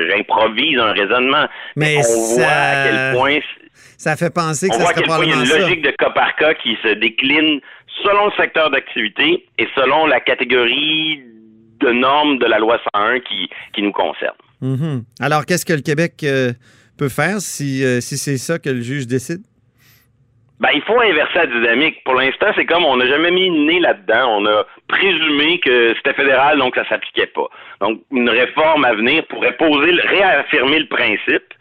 j'improvise 0.08 0.78
un 0.78 0.92
raisonnement. 0.92 1.46
Mais 1.76 1.98
on 1.98 2.34
voit 2.36 2.46
à 2.46 2.84
quel 2.84 3.18
point 3.18 3.38
ça 3.98 4.16
fait 4.16 4.32
penser 4.32 4.68
que 4.68 4.74
ça 4.74 4.86
serait 4.86 5.02
probablement 5.02 5.42
Il 5.42 5.48
y 5.48 5.52
a 5.52 5.56
une 5.56 5.62
logique 5.62 5.82
de 5.82 5.90
cas 5.90 6.10
par 6.10 6.34
cas 6.36 6.54
qui 6.54 6.76
se 6.82 6.88
décline 6.94 7.60
selon 8.04 8.26
le 8.26 8.32
secteur 8.36 8.70
d'activité 8.70 9.46
et 9.58 9.68
selon 9.74 10.06
la 10.06 10.20
catégorie 10.20 11.22
de 11.80 11.90
normes 11.90 12.38
de 12.38 12.46
la 12.46 12.58
loi 12.58 12.78
101 12.94 13.20
qui, 13.20 13.48
qui 13.74 13.82
nous 13.82 13.92
concerne. 13.92 14.36
Mm-hmm. 14.62 15.02
Alors, 15.20 15.44
qu'est-ce 15.44 15.66
que 15.66 15.72
le 15.72 15.82
Québec 15.82 16.14
euh, 16.24 16.52
peut 16.96 17.08
faire 17.08 17.40
si, 17.40 17.84
euh, 17.84 18.00
si 18.00 18.18
c'est 18.18 18.38
ça 18.38 18.58
que 18.58 18.70
le 18.70 18.80
juge 18.80 19.06
décide? 19.06 19.42
Ben, 20.58 20.70
il 20.74 20.80
faut 20.82 20.98
inverser 20.98 21.34
la 21.34 21.46
dynamique. 21.46 22.02
Pour 22.04 22.14
l'instant, 22.14 22.46
c'est 22.56 22.64
comme 22.64 22.84
on 22.84 22.96
n'a 22.96 23.06
jamais 23.06 23.30
mis 23.30 23.46
une 23.46 23.66
nez 23.66 23.78
là-dedans. 23.80 24.38
On 24.40 24.46
a 24.46 24.64
présumé 24.88 25.60
que 25.60 25.94
c'était 25.96 26.14
fédéral, 26.14 26.58
donc 26.58 26.74
ça 26.74 26.88
s'appliquait 26.88 27.26
pas. 27.26 27.48
Donc, 27.82 28.00
une 28.10 28.30
réforme 28.30 28.86
à 28.86 28.94
venir 28.94 29.26
pourrait 29.26 29.56
poser, 29.56 29.92
réaffirmer 29.92 30.78
le 30.78 30.88
principe, 30.88 31.52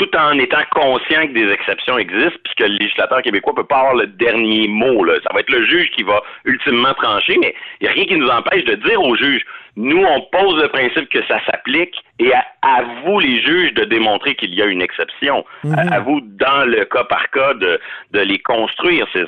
tout 0.00 0.16
en 0.16 0.38
étant 0.38 0.62
conscient 0.70 1.26
que 1.26 1.32
des 1.34 1.52
exceptions 1.52 1.98
existent, 1.98 2.40
puisque 2.42 2.60
le 2.60 2.78
législateur 2.78 3.20
québécois 3.20 3.54
peut 3.54 3.64
pas 3.64 3.80
avoir 3.80 3.94
le 3.96 4.06
dernier 4.06 4.66
mot. 4.66 5.04
Là. 5.04 5.14
Ça 5.22 5.30
va 5.34 5.40
être 5.40 5.50
le 5.50 5.66
juge 5.66 5.90
qui 5.90 6.02
va 6.02 6.22
ultimement 6.46 6.94
trancher, 6.94 7.36
mais 7.38 7.54
il 7.80 7.84
n'y 7.84 7.88
a 7.88 7.92
rien 7.92 8.06
qui 8.06 8.16
nous 8.16 8.28
empêche 8.28 8.64
de 8.64 8.76
dire 8.76 9.02
au 9.02 9.14
juge, 9.14 9.44
nous, 9.76 10.02
on 10.02 10.20
pose 10.32 10.60
le 10.62 10.68
principe 10.68 11.08
que 11.10 11.22
ça 11.26 11.38
s'applique 11.44 11.94
et 12.18 12.32
à, 12.32 12.82
vous, 13.04 13.20
les 13.20 13.40
juges, 13.42 13.74
de 13.74 13.84
démontrer 13.84 14.34
qu'il 14.34 14.54
y 14.54 14.62
a 14.62 14.66
une 14.66 14.82
exception. 14.82 15.44
Mhm. 15.64 15.74
à, 15.92 16.00
vous, 16.00 16.20
dans 16.22 16.64
le 16.66 16.84
cas 16.86 17.04
par 17.04 17.30
cas, 17.30 17.54
de, 17.54 17.78
de 18.12 18.20
les 18.20 18.38
construire, 18.38 19.06
ces, 19.12 19.24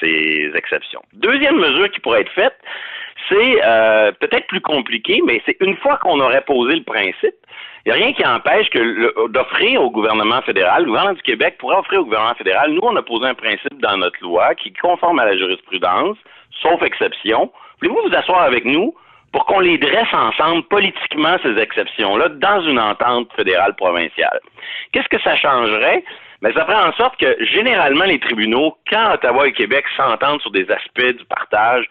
ces, 0.00 0.50
exceptions. 0.54 1.02
Deuxième 1.14 1.56
mesure 1.56 1.90
qui 1.90 2.00
pourrait 2.00 2.20
être 2.20 2.32
faite, 2.32 2.56
c'est 3.28 3.60
euh, 3.64 4.12
peut-être 4.12 4.46
plus 4.46 4.60
compliqué, 4.60 5.20
mais 5.24 5.42
c'est 5.46 5.56
une 5.60 5.76
fois 5.78 5.96
qu'on 5.96 6.20
aurait 6.20 6.42
posé 6.42 6.76
le 6.76 6.84
principe, 6.84 7.34
il 7.86 7.92
n'y 7.92 8.02
a 8.02 8.04
rien 8.04 8.12
qui 8.14 8.26
empêche 8.26 8.68
que 8.70 9.28
d'offrir 9.28 9.80
au 9.80 9.90
gouvernement 9.90 10.42
fédéral, 10.42 10.82
le 10.82 10.88
gouvernement 10.88 11.14
du 11.14 11.22
Québec 11.22 11.56
pourrait 11.58 11.76
offrir 11.76 12.00
au 12.00 12.04
gouvernement 12.04 12.34
fédéral, 12.34 12.72
nous, 12.72 12.80
on 12.82 12.96
a 12.96 13.02
posé 13.02 13.26
un 13.26 13.34
principe 13.34 13.80
dans 13.80 13.96
notre 13.96 14.20
loi 14.22 14.56
qui 14.56 14.70
est 14.70 14.80
conforme 14.80 15.20
à 15.20 15.24
la 15.24 15.36
jurisprudence, 15.36 16.16
sauf 16.60 16.82
exception. 16.82 17.52
Voulez-vous 17.80 18.08
vous 18.08 18.16
asseoir 18.16 18.42
avec 18.42 18.64
nous 18.64 18.92
pour 19.30 19.44
qu'on 19.46 19.60
les 19.60 19.78
dresse 19.78 20.12
ensemble 20.12 20.64
politiquement, 20.64 21.36
ces 21.44 21.56
exceptions-là, 21.58 22.30
dans 22.30 22.60
une 22.62 22.80
entente 22.80 23.32
fédérale 23.36 23.76
provinciale? 23.76 24.40
Qu'est-ce 24.90 25.08
que 25.08 25.22
ça 25.22 25.36
changerait? 25.36 26.02
Mais 26.42 26.52
ça 26.54 26.64
ferait 26.64 26.88
en 26.88 26.92
sorte 26.94 27.16
que 27.20 27.36
généralement 27.44 28.04
les 28.04 28.18
tribunaux, 28.18 28.76
quand 28.90 29.14
Ottawa 29.14 29.46
et 29.46 29.52
Québec 29.52 29.84
s'entendent 29.96 30.40
sur 30.40 30.50
des 30.50 30.68
aspects 30.72 31.16
du 31.16 31.24
partage, 31.26 31.86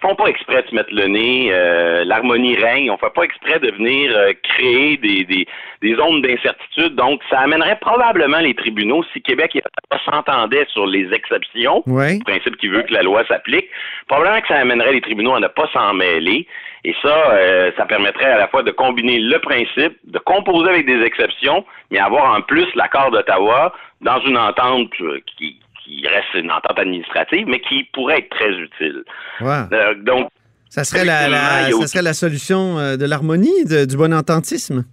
font 0.00 0.14
pas 0.14 0.26
exprès 0.26 0.62
de 0.62 0.68
se 0.68 0.74
mettre 0.74 0.92
le 0.92 1.06
nez, 1.06 1.50
euh, 1.52 2.04
l'harmonie 2.04 2.56
règne, 2.56 2.90
on 2.90 2.98
fait 2.98 3.12
pas 3.14 3.22
exprès 3.22 3.58
de 3.58 3.70
venir 3.72 4.12
euh, 4.16 4.32
créer 4.42 4.96
des, 4.96 5.24
des, 5.24 5.46
des 5.82 5.94
zones 5.94 6.22
d'incertitude. 6.22 6.94
Donc, 6.94 7.20
ça 7.28 7.40
amènerait 7.40 7.78
probablement 7.80 8.38
les 8.38 8.54
tribunaux, 8.54 9.04
si 9.12 9.20
Québec 9.22 9.56
et 9.56 9.62
s'entendaient 10.04 10.66
sur 10.72 10.86
les 10.86 11.12
exceptions, 11.12 11.82
le 11.86 12.24
principe 12.24 12.56
qui 12.56 12.68
veut 12.68 12.82
que 12.82 12.92
la 12.92 13.02
loi 13.02 13.24
s'applique, 13.26 13.68
probablement 14.08 14.40
que 14.40 14.48
ça 14.48 14.56
amènerait 14.56 14.92
les 14.92 15.00
tribunaux 15.00 15.34
à 15.34 15.40
ne 15.40 15.48
pas 15.48 15.68
s'en 15.72 15.94
mêler. 15.94 16.46
Et 16.84 16.94
ça, 17.02 17.32
euh, 17.32 17.70
ça 17.76 17.84
permettrait 17.84 18.32
à 18.32 18.38
la 18.38 18.48
fois 18.48 18.62
de 18.62 18.70
combiner 18.70 19.18
le 19.18 19.38
principe, 19.38 19.98
de 20.04 20.18
composer 20.18 20.70
avec 20.70 20.86
des 20.86 21.02
exceptions, 21.02 21.64
mais 21.90 21.98
avoir 21.98 22.34
en 22.34 22.40
plus 22.40 22.66
l'accord 22.74 23.10
d'Ottawa 23.10 23.74
dans 24.00 24.18
une 24.20 24.38
entente 24.38 24.90
qui, 25.36 25.60
qui 25.90 26.06
reste 26.06 26.34
une 26.34 26.50
entente 26.50 26.78
administrative, 26.78 27.46
mais 27.48 27.60
qui 27.60 27.84
pourrait 27.92 28.18
être 28.18 28.30
très 28.30 28.50
utile. 28.50 29.02
Euh, 29.42 29.94
donc, 29.94 30.28
ça 30.68 30.84
serait 30.84 31.04
la, 31.04 31.70
ça 31.70 31.86
serait 31.86 32.02
la 32.02 32.14
solution 32.14 32.78
euh, 32.78 32.96
de 32.96 33.04
l'harmonie, 33.04 33.64
du 33.64 33.96
bon 33.96 34.14
ententisme? 34.14 34.84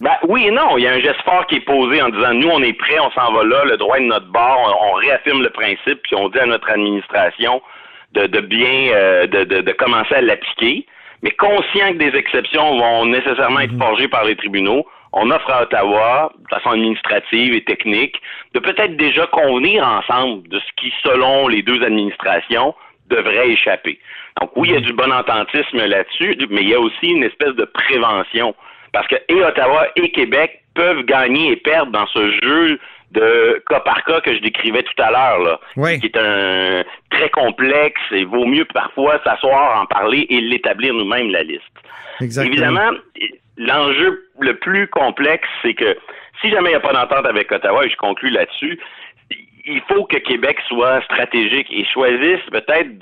Ben, 0.00 0.16
oui 0.28 0.46
et 0.46 0.50
non. 0.50 0.76
Il 0.76 0.84
y 0.84 0.86
a 0.86 0.92
un 0.92 1.00
geste 1.00 1.22
fort 1.24 1.46
qui 1.46 1.56
est 1.56 1.64
posé 1.64 2.02
en 2.02 2.10
disant 2.10 2.34
nous, 2.34 2.48
on 2.48 2.62
est 2.62 2.72
prêts, 2.72 2.98
on 2.98 3.10
s'en 3.12 3.32
va 3.32 3.44
là, 3.44 3.64
le 3.64 3.76
droit 3.76 3.96
est 3.96 4.02
de 4.02 4.06
notre 4.06 4.30
bord, 4.30 4.78
on, 4.82 4.94
réaffirme 4.94 5.42
le 5.42 5.50
principe, 5.50 6.02
puis 6.02 6.16
on 6.16 6.28
dit 6.28 6.38
à 6.38 6.46
notre 6.46 6.68
administration 6.68 7.62
de, 8.12 8.26
bien 8.40 8.90
euh, 8.92 9.26
de, 9.26 9.44
de, 9.44 9.72
commencer 9.72 10.14
à 10.14 10.20
l'appliquer, 10.20 10.86
mais 11.22 11.30
conscient 11.30 11.92
que 11.92 11.98
des 11.98 12.18
exceptions 12.18 12.78
vont 12.78 13.06
nécessairement 13.06 13.60
être 13.60 13.72
mhm. 13.72 13.80
forgées 13.80 14.08
par 14.08 14.24
les 14.24 14.36
tribunaux 14.36 14.84
on 15.12 15.30
offre 15.30 15.50
à 15.50 15.62
Ottawa, 15.62 16.32
de 16.38 16.48
façon 16.48 16.70
administrative 16.70 17.54
et 17.54 17.64
technique, 17.64 18.20
de 18.54 18.60
peut-être 18.60 18.96
déjà 18.96 19.26
convenir 19.26 19.86
ensemble 19.86 20.48
de 20.48 20.58
ce 20.58 20.72
qui, 20.76 20.92
selon 21.02 21.48
les 21.48 21.62
deux 21.62 21.82
administrations, 21.82 22.74
devrait 23.08 23.50
échapper. 23.50 23.98
Donc 24.40 24.50
oui, 24.56 24.68
il 24.70 24.74
y 24.74 24.76
a 24.78 24.80
du 24.80 24.92
bon 24.92 25.12
ententisme 25.12 25.84
là-dessus, 25.84 26.36
mais 26.50 26.62
il 26.62 26.68
y 26.70 26.74
a 26.74 26.80
aussi 26.80 27.08
une 27.08 27.24
espèce 27.24 27.54
de 27.54 27.64
prévention. 27.64 28.54
Parce 28.92 29.06
que 29.06 29.16
et 29.28 29.42
Ottawa 29.42 29.88
et 29.96 30.10
Québec 30.10 30.62
peuvent 30.74 31.02
gagner 31.04 31.52
et 31.52 31.56
perdre 31.56 31.92
dans 31.92 32.06
ce 32.06 32.30
jeu 32.42 32.80
de 33.10 33.62
cas 33.68 33.80
par 33.80 34.02
cas 34.04 34.20
que 34.22 34.34
je 34.34 34.40
décrivais 34.40 34.82
tout 34.82 35.02
à 35.02 35.10
l'heure, 35.10 35.60
qui 36.00 36.06
est 36.06 36.16
un 36.16 36.82
très 37.10 37.28
complexe 37.28 38.00
et 38.10 38.24
vaut 38.24 38.46
mieux 38.46 38.64
parfois 38.72 39.20
s'asseoir, 39.22 39.82
en 39.82 39.86
parler 39.86 40.26
et 40.30 40.40
l'établir 40.40 40.94
nous-mêmes 40.94 41.30
la 41.30 41.42
liste. 41.42 41.62
Exactement. 42.20 42.54
Évidemment, 42.54 42.98
l'enjeu 43.56 44.28
le 44.40 44.56
plus 44.56 44.88
complexe, 44.88 45.48
c'est 45.62 45.74
que 45.74 45.96
si 46.40 46.50
jamais 46.50 46.70
il 46.70 46.72
n'y 46.72 46.76
a 46.76 46.80
pas 46.80 46.92
d'entente 46.92 47.26
avec 47.26 47.50
Ottawa, 47.52 47.84
et 47.84 47.90
je 47.90 47.96
conclue 47.96 48.30
là-dessus, 48.30 48.78
il 49.64 49.80
faut 49.82 50.04
que 50.04 50.16
Québec 50.16 50.58
soit 50.68 51.02
stratégique 51.02 51.68
et 51.70 51.84
choisisse 51.84 52.40
peut-être 52.50 52.98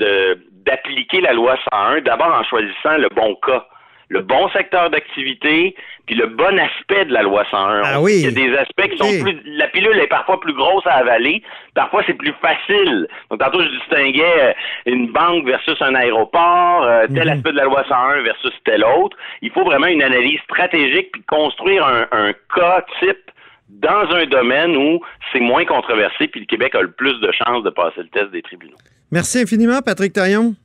d'appliquer 0.67 1.21
la 1.23 1.33
loi 1.33 1.57
101, 1.73 2.03
d'abord 2.03 2.35
en 2.35 2.45
choisissant 2.45 2.99
le 2.99 3.09
bon 3.09 3.35
cas 3.37 3.67
le 4.11 4.23
bon 4.23 4.49
secteur 4.51 4.91
d'activité, 4.91 5.77
puis 6.07 6.17
le 6.17 6.27
bon 6.27 6.59
aspect 6.59 7.05
de 7.05 7.13
la 7.13 7.23
loi 7.23 7.45
101. 7.49 7.83
Ah 7.85 8.01
oui. 8.01 8.15
Il 8.17 8.25
y 8.25 8.27
a 8.27 8.31
des 8.33 8.57
aspects 8.57 8.89
qui 8.91 8.99
sont 8.99 9.23
plus... 9.23 9.41
La 9.47 9.69
pilule 9.69 9.99
est 10.01 10.09
parfois 10.09 10.41
plus 10.41 10.53
grosse 10.53 10.85
à 10.85 10.95
avaler, 10.95 11.43
parfois 11.77 12.03
c'est 12.07 12.15
plus 12.15 12.35
facile. 12.43 13.07
Donc 13.31 13.39
tantôt 13.39 13.63
je 13.63 13.69
distinguais 13.69 14.35
euh, 14.41 14.53
une 14.87 15.13
banque 15.13 15.47
versus 15.47 15.81
un 15.81 15.95
aéroport, 15.95 16.83
euh, 16.83 17.07
tel 17.15 17.29
mhm. 17.29 17.35
aspect 17.35 17.53
de 17.53 17.57
la 17.57 17.65
loi 17.65 17.85
101 17.89 18.23
versus 18.23 18.53
tel 18.65 18.85
autre. 18.85 19.17
Il 19.43 19.53
faut 19.53 19.65
vraiment 19.65 19.87
une 19.87 20.03
analyse 20.03 20.41
stratégique 20.41 21.13
puis 21.13 21.23
construire 21.29 21.87
un, 21.87 22.07
un 22.11 22.33
cas 22.55 22.85
type 22.99 23.31
dans 23.69 24.11
un 24.13 24.27
domaine 24.27 24.77
où 24.77 25.01
c'est 25.33 25.39
moins 25.39 25.65
controversé 25.65 26.27
puis 26.27 26.41
le 26.41 26.47
Québec 26.47 26.75
a 26.75 26.83
le 26.83 26.91
plus 26.91 27.21
de 27.21 27.31
chances 27.31 27.63
de 27.63 27.71
passer 27.71 28.03
le 28.03 28.09
test 28.09 28.33
des 28.33 28.43
tribunaux. 28.43 28.77
Merci 29.13 29.43
infiniment, 29.43 29.81
Patrick 29.83 30.13
Taillon. 30.13 30.57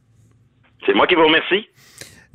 C'est 0.88 0.94
moi 0.94 1.06
qui 1.06 1.14
vous 1.14 1.26
remercie 1.26 1.68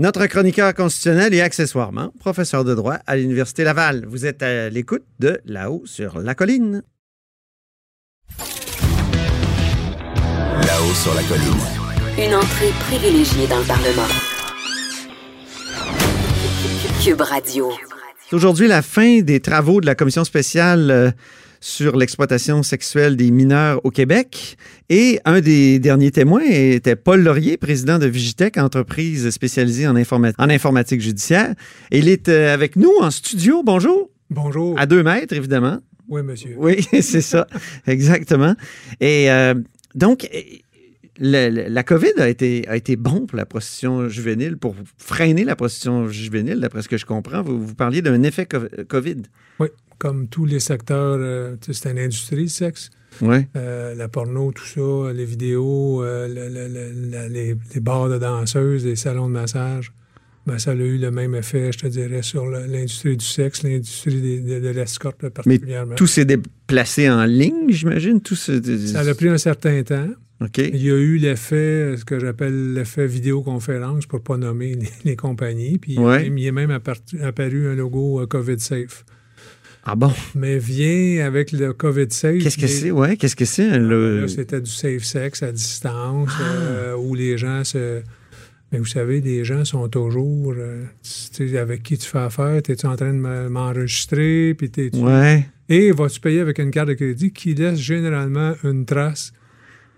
notre 0.01 0.27
chroniqueur 0.27 0.73
constitutionnel 0.73 1.35
et 1.35 1.43
accessoirement 1.43 2.11
professeur 2.19 2.65
de 2.65 2.75
droit 2.75 2.97
à 3.07 3.17
l'Université 3.17 3.65
Laval. 3.65 4.07
Vous 4.09 4.25
êtes 4.25 4.43
à 4.43 4.71
l'écoute 4.71 5.05
de 5.19 5.39
Là-haut 5.45 5.83
sur 5.85 6.19
la 6.21 6.35
colline. 6.35 6.83
Là-haut 10.67 10.95
sur 10.95 11.15
la 11.15 11.23
colline. 11.23 11.61
Une 12.19 12.35
entrée 12.35 12.71
privilégiée 12.89 13.47
dans 13.47 13.59
le 13.59 13.67
Parlement. 13.67 14.09
Cube 17.05 17.21
Radio. 17.21 17.71
C'est 18.27 18.37
aujourd'hui 18.37 18.69
la 18.69 18.81
fin 18.81 19.21
des 19.21 19.41
travaux 19.41 19.83
de 19.83 19.87
la 19.87 19.95
commission 19.95 20.25
spéciale 20.25 20.91
euh, 20.91 21.11
sur 21.61 21.97
l'exploitation 21.97 22.63
sexuelle 22.63 23.17
des 23.17 23.31
mineurs 23.31 23.81
au 23.85 23.91
Québec. 23.91 24.57
Et 24.89 25.21
un 25.25 25.41
des 25.41 25.79
derniers 25.79 26.11
témoins 26.11 26.43
était 26.45 26.97
Paul 26.97 27.23
Laurier, 27.23 27.59
président 27.59 27.99
de 27.99 28.07
Vigitech, 28.07 28.57
entreprise 28.57 29.29
spécialisée 29.31 29.87
en, 29.87 29.95
en 29.95 30.51
informatique 30.51 31.03
judiciaire. 31.03 31.55
Et 31.91 31.99
il 31.99 32.09
est 32.09 32.29
euh, 32.29 32.53
avec 32.53 32.77
nous 32.77 32.93
en 33.01 33.11
studio. 33.11 33.63
Bonjour. 33.63 34.11
Bonjour. 34.31 34.79
À 34.79 34.87
deux 34.87 35.03
mètres, 35.03 35.35
évidemment. 35.35 35.79
Oui, 36.09 36.23
monsieur. 36.23 36.55
Oui, 36.57 36.83
c'est 37.03 37.21
ça. 37.21 37.47
Exactement. 37.87 38.55
Et 39.01 39.31
euh, 39.31 39.55
donc, 39.95 40.29
la 41.19 41.83
COVID 41.83 42.13
a 42.19 42.29
été, 42.29 42.67
a 42.69 42.77
été 42.77 42.97
bon 42.97 43.27
pour 43.27 43.37
la 43.37 43.45
prostitution 43.45 44.09
juvénile, 44.09 44.57
pour 44.57 44.75
freiner 44.97 45.45
la 45.45 45.57
prostitution 45.57 46.09
juvénile, 46.09 46.61
d'après 46.61 46.83
ce 46.83 46.89
que 46.89 46.97
je 46.97 47.05
comprends. 47.05 47.43
Vous, 47.43 47.65
vous 47.65 47.75
parliez 47.75 48.01
d'un 48.01 48.23
effet 48.23 48.47
COVID. 48.47 49.23
Oui, 49.59 49.69
comme 50.01 50.29
tous 50.29 50.47
les 50.47 50.61
secteurs, 50.61 51.19
euh, 51.21 51.57
c'est 51.61 51.91
une 51.91 51.99
industrie, 51.99 52.43
le 52.43 52.49
sexe. 52.49 52.91
Ouais. 53.21 53.47
Euh, 53.55 53.95
la 53.95 54.09
porno, 54.09 54.51
tout 54.51 54.65
ça, 54.65 55.13
les 55.13 55.27
vidéos, 55.27 56.03
euh, 56.03 56.27
les, 57.29 57.55
les, 57.75 57.81
bars 57.81 58.09
de 58.09 58.19
danseuses, 58.19 58.87
les 58.87 58.97
salons 58.97 59.29
de 59.29 59.35
massage. 59.35 59.93
Ben, 60.47 60.59
ça 60.59 60.71
a 60.71 60.75
eu 60.75 60.97
le 60.97 61.11
même 61.11 61.35
effet, 61.35 61.71
je 61.71 61.79
te 61.81 61.87
dirais, 61.87 62.23
sur 62.23 62.47
l'industrie 62.47 63.17
du 63.19 63.25
sexe, 63.25 63.63
l'industrie 63.63 64.41
de, 64.41 64.59
de, 64.59 64.69
l'escorte 64.71 65.29
particulièrement. 65.29 65.91
Mais 65.91 65.97
tout 65.97 66.07
s'est 66.07 66.25
déplacé 66.25 67.11
en 67.11 67.25
ligne, 67.25 67.69
j'imagine? 67.69 68.23
Tout 68.23 68.37
ça 68.37 68.53
a 68.55 69.15
pris 69.15 69.29
un 69.29 69.39
certain 69.39 69.83
temps. 69.83 70.09
Il 70.57 70.83
y 70.83 70.91
a 70.91 70.97
eu 70.97 71.19
l'effet, 71.19 71.95
ce 71.99 72.07
que 72.07 72.19
j'appelle 72.19 72.73
l'effet 72.73 73.07
vidéoconférence, 73.07 74.07
pour 74.07 74.21
ne 74.21 74.25
pas 74.25 74.37
nommer 74.39 74.79
les, 75.05 75.17
compagnies. 75.17 75.77
Puis 75.77 75.97
il, 75.99 76.47
est 76.47 76.53
même 76.53 76.71
apparu 76.71 77.69
un 77.69 77.75
logo 77.75 78.27
COVID 78.27 78.59
Safe. 78.59 79.05
Ah 79.85 79.97
bon? 79.97 80.13
Mais 80.35 80.59
vient 80.59 81.25
avec 81.25 81.53
le 81.53 81.73
COVID 81.73 82.11
safe. 82.11 82.43
Qu'est-ce 82.43 82.59
que 82.59 82.67
c'est? 82.67 82.91
Ouais, 82.91 83.17
qu'est-ce 83.17 83.37
que 83.37 83.47
c'est? 83.47 83.79
Le... 83.79 84.29
C'était 84.29 84.61
du 84.61 84.71
safe 84.71 85.05
sex 85.05 85.43
à 85.43 85.53
distance 85.53 86.31
ah! 86.39 86.43
euh, 86.43 86.97
où 86.97 87.15
les 87.15 87.39
gens 87.39 87.65
se. 87.65 88.03
Mais 88.73 88.79
vous 88.79 88.87
savez, 88.87 89.21
les 89.21 89.45
gens 89.45 89.65
sont 89.65 89.89
toujours. 89.89 90.55
Euh, 90.57 90.85
sais, 91.03 91.57
avec 91.59 91.83
qui 91.83 91.97
tu 91.97 92.07
fais 92.07 92.19
affaire? 92.19 92.57
Es-tu 92.57 92.87
en 92.87 92.95
train 92.95 93.13
de 93.13 93.49
m'enregistrer? 93.49 94.55
Puis 94.57 94.71
t'es. 94.71 94.95
Ouais. 94.95 95.49
Et 95.69 95.93
vas-tu 95.93 96.21
payer 96.21 96.41
avec 96.41 96.59
une 96.59 96.71
carte 96.71 96.89
de 96.89 96.95
crédit 96.95 97.33
qui 97.33 97.55
laisse 97.55 97.79
généralement 97.79 98.53
une 98.65 98.85
trace 98.85 99.33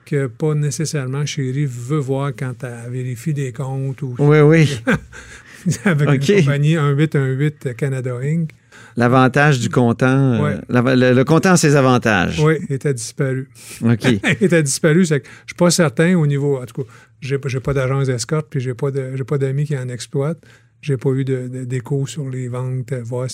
que 0.07 0.27
pas 0.27 0.55
nécessairement 0.55 1.27
chérie 1.27 1.67
veut 1.67 1.99
voir 1.99 2.33
quand 2.37 2.55
tu 2.59 2.67
vérifies 2.91 3.35
des 3.35 3.53
comptes 3.53 4.03
ou. 4.03 4.15
Oui, 4.19 4.41
oui. 4.41 4.81
avec 5.85 6.29
une 6.29 6.41
compagnie 6.41 6.77
1818 6.77 7.75
Canada 7.77 8.17
Inc. 8.23 8.51
L'avantage 8.97 9.61
du 9.61 9.69
comptant, 9.69 10.45
euh, 10.45 10.57
le, 10.69 11.23
comptant 11.25 11.53
a 11.53 11.57
ses 11.57 11.77
avantages. 11.77 12.41
Oui, 12.41 12.55
il 12.69 12.75
était 12.75 12.95
disparu. 12.95 13.49
OK. 13.83 14.05
il 14.05 14.45
était 14.45 14.63
disparu, 14.63 15.07
c'est 15.07 15.21
que 15.21 15.29
je 15.47 15.53
suis 15.53 15.57
pas 15.57 15.71
certain 15.71 16.15
au 16.17 16.27
niveau, 16.27 16.61
en 16.61 16.67
tout 16.67 16.83
cas, 16.83 16.89
j'ai, 17.21 17.39
j'ai 17.47 17.61
pas 17.61 17.73
d'agence 17.73 18.09
escorte, 18.09 18.49
puis 18.51 18.61
j'ai 18.61 18.75
pas 18.75 18.89
j'ai 19.15 19.25
pas 19.25 19.39
d'amis 19.39 19.65
qui 19.65 19.77
en 19.77 19.89
exploitent. 19.89 20.43
J'ai 20.83 20.97
pas 20.97 21.11
eu 21.11 21.25
d'écho 21.25 22.07
sur 22.09 22.29
les 22.29 22.49
ventes, 22.49 22.93
voir 23.05 23.29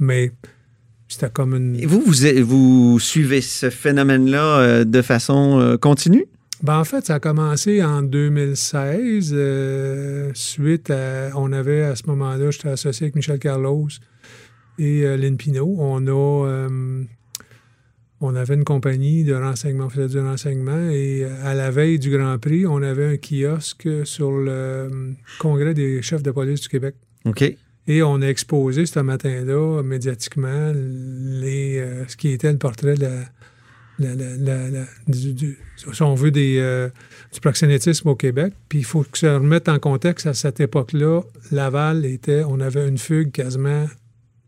mais 0.00 0.32
c'était 1.06 1.30
comme 1.30 1.54
une... 1.54 1.86
vous, 1.86 2.02
vous, 2.04 2.14
vous 2.44 2.98
suivez 2.98 3.40
ce 3.40 3.70
phénomène-là 3.70 4.58
euh, 4.58 4.84
de 4.84 5.02
façon 5.02 5.60
euh, 5.60 5.76
continue? 5.76 6.26
Ben, 6.62 6.78
en 6.78 6.84
fait, 6.84 7.06
ça 7.06 7.14
a 7.14 7.20
commencé 7.20 7.82
en 7.82 8.02
2016, 8.02 9.34
suite 10.34 10.90
à... 10.90 11.30
On 11.36 11.52
avait, 11.52 11.82
à 11.82 11.96
ce 11.96 12.02
moment-là, 12.08 12.50
j'étais 12.50 12.68
associé 12.68 13.04
avec 13.04 13.14
Michel 13.14 13.38
Carlos, 13.38 13.88
et 14.80 15.04
euh. 15.04 15.16
On 15.78 16.06
a. 16.06 16.46
Euh, 16.48 17.02
on 18.22 18.34
avait 18.34 18.54
une 18.54 18.64
compagnie 18.64 19.24
de 19.24 19.32
renseignement, 19.34 19.86
on 19.86 19.88
faisait 19.88 20.08
du 20.08 20.20
renseignement 20.20 20.90
et 20.90 21.24
euh, 21.24 21.30
à 21.42 21.54
la 21.54 21.70
veille 21.70 21.98
du 21.98 22.10
Grand 22.10 22.38
Prix, 22.38 22.66
on 22.66 22.82
avait 22.82 23.06
un 23.06 23.16
kiosque 23.16 23.88
sur 24.04 24.30
le 24.30 24.50
euh, 24.50 24.88
congrès 25.38 25.72
des 25.72 26.02
chefs 26.02 26.22
de 26.22 26.30
police 26.30 26.60
du 26.60 26.68
Québec. 26.68 26.96
OK. 27.24 27.42
Et 27.86 28.02
on 28.02 28.20
a 28.20 28.26
exposé 28.26 28.84
ce 28.84 29.00
matin-là, 29.00 29.82
médiatiquement, 29.82 30.70
les, 30.74 31.82
ce 32.08 32.16
qui 32.16 32.28
était 32.28 32.52
le 32.52 32.58
portrait 32.58 32.94
de 32.94 33.00
la- 33.00 33.24
la- 33.98 34.14
la- 34.36 34.68
la- 34.70 34.86
du, 35.08 35.32
du- 35.32 35.58
si 35.76 36.02
on 36.02 36.14
veut, 36.14 36.30
des, 36.30 36.58
euh, 36.58 36.90
du 37.32 37.40
proxénétisme 37.40 38.06
au 38.08 38.14
Québec. 38.16 38.52
Puis 38.68 38.80
il 38.80 38.84
faut 38.84 39.02
que 39.02 39.16
se 39.16 39.26
remettre 39.26 39.72
en 39.72 39.78
contexte, 39.78 40.26
à 40.26 40.34
cette 40.34 40.60
époque-là, 40.60 41.22
Laval 41.52 42.04
était, 42.04 42.42
on 42.46 42.60
avait 42.60 42.86
une 42.86 42.98
fugue 42.98 43.32
quasiment 43.32 43.86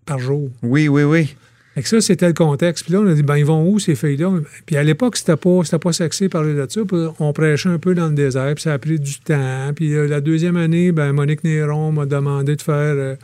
par 0.07 0.19
jour. 0.19 0.51
Oui, 0.63 0.89
oui, 0.89 1.03
oui. 1.05 1.35
Fait 1.75 1.83
que 1.83 1.89
ça, 1.89 2.01
c'était 2.03 2.27
le 2.27 2.35
contexte. 2.35 2.85
Puis 2.85 2.93
là, 2.93 3.01
on 3.01 3.07
a 3.07 3.15
dit, 3.15 3.23
ben, 3.23 3.37
ils 3.39 3.47
vont 3.47 3.67
où, 3.67 3.79
ces 3.79 3.95
filles-là? 3.95 4.41
Puis 4.67 4.77
à 4.77 4.83
l'époque, 4.83 5.17
c'était 5.17 5.37
pas, 5.37 5.61
c'était 5.65 5.79
pas 5.79 5.93
sexy 5.93 6.25
de 6.25 6.29
parler 6.29 6.53
de 6.55 6.67
ça. 6.69 6.83
Puis 6.87 6.99
on 7.19 7.33
prêchait 7.33 7.71
un 7.71 7.79
peu 7.79 7.95
dans 7.95 8.09
le 8.09 8.15
désert, 8.15 8.55
puis 8.55 8.63
ça 8.63 8.75
a 8.75 8.79
pris 8.79 8.99
du 8.99 9.19
temps. 9.21 9.73
Puis 9.75 9.95
euh, 9.95 10.07
la 10.07 10.21
deuxième 10.21 10.57
année, 10.57 10.93
ben, 10.93 11.13
Monique 11.13 11.45
Néron 11.45 11.91
m'a 11.93 12.05
demandé 12.05 12.57
de 12.57 12.63
faire... 12.63 12.75
euh, 12.77 13.17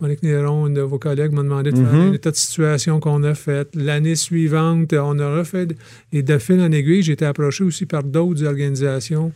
Monique 0.00 0.22
Néron, 0.22 0.68
une 0.68 0.74
de 0.74 0.80
vos 0.80 1.00
collègues, 1.00 1.32
m'a 1.32 1.42
demandé 1.42 1.72
de 1.72 1.76
faire 1.76 1.92
Mhm. 1.92 2.10
un 2.10 2.12
état 2.12 2.30
de 2.30 2.36
situation 2.36 3.00
qu'on 3.00 3.24
a 3.24 3.34
fait. 3.34 3.68
L'année 3.74 4.14
suivante, 4.14 4.92
on 4.92 5.18
a 5.18 5.36
refait... 5.36 5.66
Et 6.12 6.22
de 6.22 6.38
fil 6.38 6.60
en 6.60 6.70
aiguille, 6.70 7.02
j'ai 7.02 7.14
été 7.14 7.24
approché 7.24 7.64
aussi 7.64 7.84
par 7.84 8.04
d'autres 8.04 8.44
organisations 8.44 9.32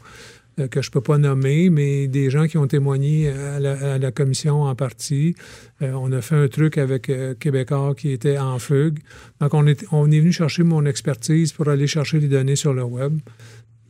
euh, 0.58 0.68
que 0.68 0.82
je 0.82 0.88
ne 0.88 0.92
peux 0.92 1.00
pas 1.00 1.18
nommer, 1.18 1.70
mais 1.70 2.08
des 2.08 2.30
gens 2.30 2.46
qui 2.46 2.58
ont 2.58 2.66
témoigné 2.66 3.28
à 3.30 3.58
la, 3.60 3.94
à 3.94 3.98
la 3.98 4.10
commission 4.12 4.62
en 4.62 4.74
partie. 4.74 5.34
Euh, 5.82 5.92
on 5.94 6.12
a 6.12 6.20
fait 6.20 6.36
un 6.36 6.48
truc 6.48 6.78
avec 6.78 7.08
euh, 7.10 7.34
Québécois 7.34 7.94
qui 7.96 8.10
était 8.12 8.38
en 8.38 8.58
fugue. 8.58 8.98
Donc, 9.40 9.54
on 9.54 9.66
est, 9.66 9.84
on 9.92 10.10
est 10.10 10.20
venu 10.20 10.32
chercher 10.32 10.62
mon 10.62 10.84
expertise 10.86 11.52
pour 11.52 11.68
aller 11.68 11.86
chercher 11.86 12.20
les 12.20 12.28
données 12.28 12.56
sur 12.56 12.74
le 12.74 12.84
web. 12.84 13.18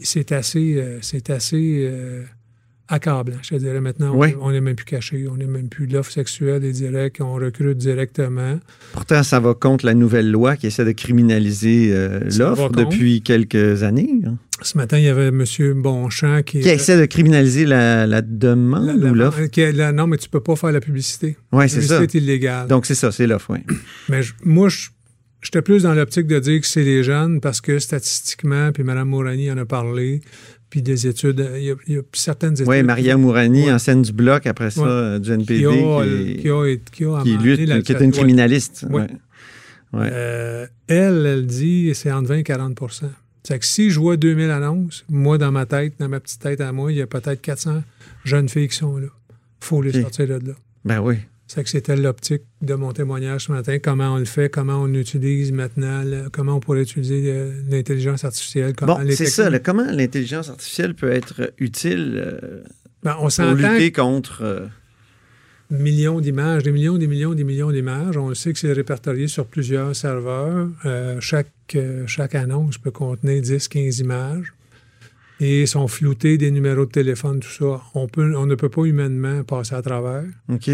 C'est 0.01 0.33
assez, 0.33 0.83
c'est 1.01 1.31
assez 1.31 1.89
accablant, 2.89 3.37
je 3.43 3.51
te 3.51 3.55
dirais. 3.55 3.81
Maintenant, 3.81 4.15
Oui. 4.17 4.35
on 4.41 4.51
n'est 4.51 4.61
même 4.61 4.75
plus 4.75 4.85
caché. 4.85 5.27
On 5.31 5.37
n'est 5.37 5.47
même 5.47 5.69
plus 5.69 5.87
l'offre 5.87 6.11
sexuelle 6.11 6.65
et 6.65 6.73
direct. 6.73 7.21
On 7.21 7.35
recrute 7.35 7.79
directement. 7.79 8.59
Pourtant, 8.93 9.23
ça 9.23 9.39
va 9.41 9.55
contre 9.55 9.87
la 9.87 9.95
nouvelle 9.95 10.31
loi 10.31 10.57
qui 10.57 10.67
essaie 10.67 10.85
de 10.85 10.93
criminaliser 10.93 11.91
euh, 11.93 12.21
l'offre 12.39 12.71
depuis 12.71 13.23
quelques 13.23 13.83
années. 13.83 14.11
hein. 14.27 14.37
Ce 14.65 14.77
matin, 14.79 14.99
il 14.99 15.05
y 15.05 15.09
avait 15.09 15.29
M. 15.29 15.45
Bonchamp 15.83 16.43
qui... 16.43 16.61
Qui 16.61 16.69
essaie 16.69 16.99
de 16.99 17.07
criminaliser 17.07 17.65
la, 17.67 18.07
la 18.07 18.23
demande 18.23 18.87
La- 18.87 18.95
la- 18.95 19.11
ou 19.11 19.15
l'offre? 19.15 19.41
la- 19.73 19.93
non, 19.93 20.07
mais 20.07 20.17
tu 20.17 20.29
peux 20.29 20.41
pas 20.41 20.57
faire 20.57 20.73
la 20.73 20.81
publicité. 20.81 21.37
Oui, 21.53 21.65
La 21.65 21.69
c'est 21.69 21.81
ça. 21.83 21.97
publicité 21.99 22.19
est 22.19 22.21
illégale. 22.23 22.69
Donc, 22.69 22.87
c'est 22.87 22.95
ça, 22.95 23.11
c'est 23.13 23.27
l'offre, 23.27 23.51
oui. 23.51 23.59
Mais 24.09 24.23
je- 24.23 24.33
moi, 24.45 24.69
je- 24.69 24.89
j'étais 25.43 25.63
plus 25.63 25.83
dans 25.83 25.95
l'optique 25.95 26.27
de 26.27 26.39
dire 26.39 26.61
que 26.61 26.67
c'est 26.67 26.85
les 26.85 27.03
jeunes 27.03 27.41
parce 27.41 27.61
que 27.61 27.79
statistiquement, 27.79 28.71
puis 28.73 28.85
Mme 28.85 29.09
Mourani 29.09 29.51
en 29.51 29.59
a 29.59 29.65
parlé, 29.65 30.21
puis 30.71 30.81
des 30.83 31.07
études, 31.07 31.47
il 31.57 31.65
y 31.65 31.71
a, 31.71 31.75
il 31.87 31.95
y 31.95 31.99
a 31.99 32.03
certaines 32.13 32.55
études. 32.55 32.69
Oui, 32.69 32.83
Maria 32.83 33.17
Mourani, 33.17 33.65
Ouais. 33.67 33.73
ancienne 33.73 34.03
du 34.03 34.13
Bloc, 34.13 34.47
après 34.47 34.71
ça, 34.71 34.81
Ouais. 34.83 34.89
euh, 34.89 35.19
du 35.19 35.31
NPD, 35.33 35.59
qui 35.61 35.67
a, 35.67 36.05
qui, 36.05 36.37
qui 36.41 36.49
a, 36.49 36.77
qui 36.93 37.05
a 37.05 37.23
qui 37.25 37.37
lutte, 37.45 37.69
la- 37.69 37.83
qui 37.83 37.93
est 37.93 38.01
une 38.01 38.13
criminaliste. 38.13 38.87
Ouais. 38.89 39.07
Euh, 39.95 40.67
elle, 40.89 41.27
elle 41.27 41.47
dit 41.47 41.91
c'est 41.95 42.11
entre 42.11 42.29
20 42.29 42.37
et 42.39 42.43
40 42.45 42.75
C'est 43.45 43.59
que 43.59 43.67
si 43.67 43.91
je 43.91 43.99
vois 43.99 44.17
2000 44.17 44.51
annonces, 44.51 45.05
moi, 45.09 45.37
dans 45.39 45.51
ma 45.53 45.67
tête, 45.67 45.95
dans 45.99 46.09
ma 46.09 46.21
petite 46.21 46.41
tête 46.41 46.61
à 46.61 46.71
moi, 46.73 46.93
il 46.93 46.99
y 46.99 47.03
a 47.03 47.07
peut-être 47.07 47.41
400 47.41 47.83
jeunes 48.25 48.49
filles 48.49 48.69
qui 48.69 48.77
sont 48.77 48.97
là. 48.99 49.09
faut 49.61 49.83
les 49.83 49.93
sortir 50.03 50.27
de 50.29 50.35
là. 50.49 50.55
Ben 50.85 51.01
oui. 51.01 51.17
C'est 51.49 51.63
que 51.65 51.69
c'était 51.69 51.97
l'optique 51.97 52.43
de 52.63 52.75
mon 52.75 52.93
témoignage 52.93 53.47
ce 53.47 53.53
matin, 53.53 53.79
comment 53.79 54.15
on 54.15 54.19
le 54.19 54.25
fait, 54.25 54.49
comment 54.49 54.81
on 54.81 54.95
utilise 54.95 55.53
maintenant, 55.53 56.03
le- 56.03 56.31
comment 56.31 56.55
on 56.55 56.61
pourrait 56.61 56.83
utiliser 56.83 57.25
euh, 57.27 57.53
l'intelligence 57.69 58.25
artificielle. 58.25 58.75
Comment 58.75 58.99
Bon, 58.99 59.07
c'est 59.11 59.27
ça. 59.27 59.59
comment 59.59 59.85
l'intelligence 59.91 60.49
artificielle 60.49 60.95
peut 60.95 61.11
être 61.11 61.53
utile 61.59 62.23
euh, 62.25 62.63
Ben, 63.03 63.17
on 63.21 63.29
pour 63.29 63.55
lutter 63.55 63.93
contre... 63.93 64.43
euh, 64.43 64.67
millions 65.73 66.21
d'images, 66.21 66.63
des 66.63 66.73
millions, 66.73 66.99
des 66.99 67.07
millions, 67.07 67.35
des 67.35 67.45
millions 67.45 67.71
d'images. 67.71 68.17
On 68.17 68.35
sait 68.35 68.53
que 68.53 68.59
c'est 68.59 68.73
répertorié 68.73 69.27
sur 69.27 69.47
plusieurs 69.47 69.97
serveurs. 69.97 70.69
Euh, 70.85 71.19
chaque, 71.21 71.49
euh, 71.75 72.07
chaque 72.07 72.35
annonce 72.35 72.79
peut 72.79 72.91
contenir 72.91 73.41
10, 73.41 73.69
15 73.69 74.01
images. 74.01 74.53
Et 75.41 75.67
sont 75.67 75.89
floutés 75.89 76.39
des 76.39 76.53
numéros 76.53 76.87
de 76.87 76.91
téléphone, 76.91 77.41
tout 77.41 77.49
ça. 77.49 77.81
On, 77.95 78.07
peut, 78.07 78.37
on 78.37 78.47
ne 78.47 78.55
peut 78.55 78.69
pas 78.69 78.85
humainement 78.85 79.43
passer 79.43 79.75
à 79.75 79.83
travers. 79.83 80.25
OK. 80.49 80.71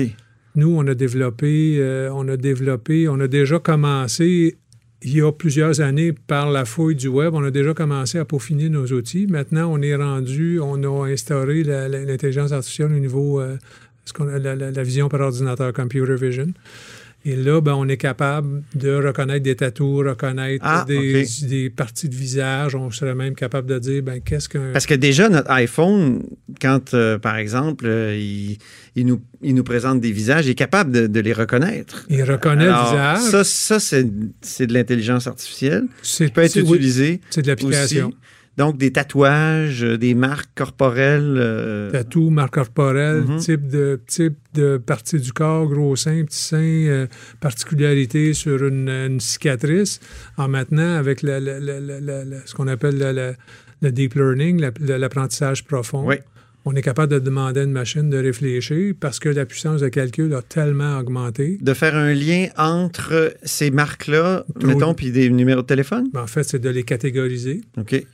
Nous, 0.56 0.76
on 0.76 0.86
a 0.86 0.94
développé, 0.94 1.76
euh, 1.78 2.10
on 2.12 2.28
a 2.28 2.36
développé, 2.36 3.08
on 3.08 3.18
a 3.20 3.28
déjà 3.28 3.60
commencé 3.60 4.58
il 5.02 5.16
y 5.16 5.22
a 5.22 5.30
plusieurs 5.30 5.80
années 5.80 6.12
par 6.12 6.50
la 6.50 6.64
fouille 6.64 6.96
du 6.96 7.06
web, 7.06 7.32
on 7.34 7.44
a 7.44 7.52
déjà 7.52 7.72
commencé 7.72 8.18
à 8.18 8.24
peaufiner 8.24 8.68
nos 8.68 8.86
outils. 8.86 9.28
Maintenant, 9.28 9.70
on 9.72 9.80
est 9.80 9.94
rendu, 9.94 10.58
on 10.60 10.82
a 10.82 11.08
instauré 11.08 11.62
l'intelligence 11.62 12.50
artificielle 12.50 12.92
au 12.92 12.98
niveau 12.98 13.40
ce 14.08 14.12
qu'on 14.12 14.28
a, 14.28 14.38
la, 14.38 14.54
la- 14.56 14.70
la 14.70 14.82
vision 14.82 15.08
par 15.08 15.20
ordinateur, 15.20 15.72
computer 15.72 16.14
vision. 16.16 16.46
Et 17.24 17.34
là, 17.34 17.60
ben, 17.60 17.74
on 17.74 17.88
est 17.88 17.96
capable 17.96 18.62
de 18.76 18.94
reconnaître 18.94 19.42
des 19.42 19.56
tatous, 19.56 20.06
reconnaître 20.06 20.64
Ah, 20.66 20.84
des, 20.86 21.26
des 21.48 21.68
parties 21.68 22.08
de 22.08 22.14
visage. 22.14 22.76
On 22.76 22.90
serait 22.92 23.16
même 23.16 23.34
capable 23.34 23.68
de 23.68 23.78
dire, 23.80 24.02
ben, 24.04 24.20
qu'est-ce 24.24 24.48
qu'un... 24.48 24.70
Parce 24.72 24.86
que 24.86 24.94
déjà, 24.94 25.28
notre 25.28 25.50
iPhone, 25.50 26.22
quand, 26.62 26.94
euh, 26.94 27.18
par 27.18 27.36
exemple, 27.36 27.86
euh, 27.86 28.16
il, 28.16 28.56
il 28.94 29.04
nous, 29.04 29.20
il 29.42 29.54
nous 29.56 29.64
présente 29.64 30.00
des 30.00 30.12
visages, 30.12 30.46
il 30.46 30.50
est 30.50 30.54
capable 30.54 30.92
de, 30.92 31.06
de 31.08 31.20
les 31.20 31.32
reconnaître. 31.32 32.06
Il 32.08 32.22
reconnaît 32.22 32.66
Alors, 32.68 32.84
le 32.84 32.98
visage. 33.18 33.30
Ça, 33.32 33.44
ça 33.44 33.80
c'est 33.80 34.06
c'est 34.40 34.68
de 34.68 34.72
l'intelligence 34.72 35.26
artificielle. 35.26 35.86
C'est 36.02 36.26
Ça 36.28 36.32
peut 36.32 36.42
être 36.42 36.52
c'est- 36.52 36.62
oui, 36.62 36.76
utilisé 36.76 37.20
c'est 37.30 37.42
de 37.42 37.48
l'application. 37.48 38.12
Donc, 38.58 38.76
des 38.76 38.90
tatouages, 38.92 39.84
euh, 39.84 39.96
des 39.96 40.14
marques 40.14 40.50
corporelles. 40.56 41.36
euh, 41.38 41.90
tatou, 41.90 42.28
marque 42.30 42.54
corporelle, 42.54 43.22
Mhm. 43.26 43.38
type, 43.38 43.68
de, 43.68 44.00
type 44.06 44.36
de 44.54 44.76
partie 44.76 45.18
du 45.20 45.32
corps, 45.32 45.66
gros 45.68 45.94
sein, 45.96 46.24
petit 46.24 46.42
sein, 46.42 46.56
euh, 46.58 47.06
particularité 47.40 48.34
sur 48.34 48.64
une, 48.66 48.88
une 48.88 49.20
cicatrice. 49.20 50.00
En 50.36 50.48
maintenant, 50.48 50.96
avec 50.96 51.22
la- 51.22 51.40
la- 51.40 51.60
la- 51.60 52.46
ce 52.46 52.54
qu'on 52.54 52.68
appelle 52.68 53.36
le 53.80 53.90
deep 53.92 54.14
learning, 54.14 54.60
la- 54.60 54.72
la- 54.80 54.98
l'apprentissage 54.98 55.64
profond, 55.64 56.04
Oui. 56.06 56.16
on 56.64 56.74
est 56.74 56.82
capable 56.82 57.12
de 57.12 57.18
demander 57.20 57.60
à 57.60 57.62
une 57.62 57.72
machine 57.72 58.10
de 58.10 58.18
réfléchir 58.18 58.94
parce 58.98 59.18
que 59.20 59.28
la 59.28 59.46
puissance 59.46 59.80
de 59.80 59.88
calcul 59.88 60.34
a 60.34 60.42
tellement 60.42 60.98
augmenté. 60.98 61.58
de 61.60 61.74
faire 61.74 61.94
un 61.96 62.12
lien 62.12 62.48
entre 62.56 63.34
ces 63.44 63.70
marques-là, 63.70 64.44
mettons, 64.64 64.94
puis 64.94 65.10
des 65.12 65.30
numéros 65.30 65.62
de 65.62 65.66
téléphone? 65.66 66.08
Ben, 66.12 66.22
en 66.22 66.26
fait, 66.26 66.42
c'est 66.42 66.58
de 66.58 66.68
les 66.70 66.82
catégoriser. 66.82 67.60
OK. 67.76 68.04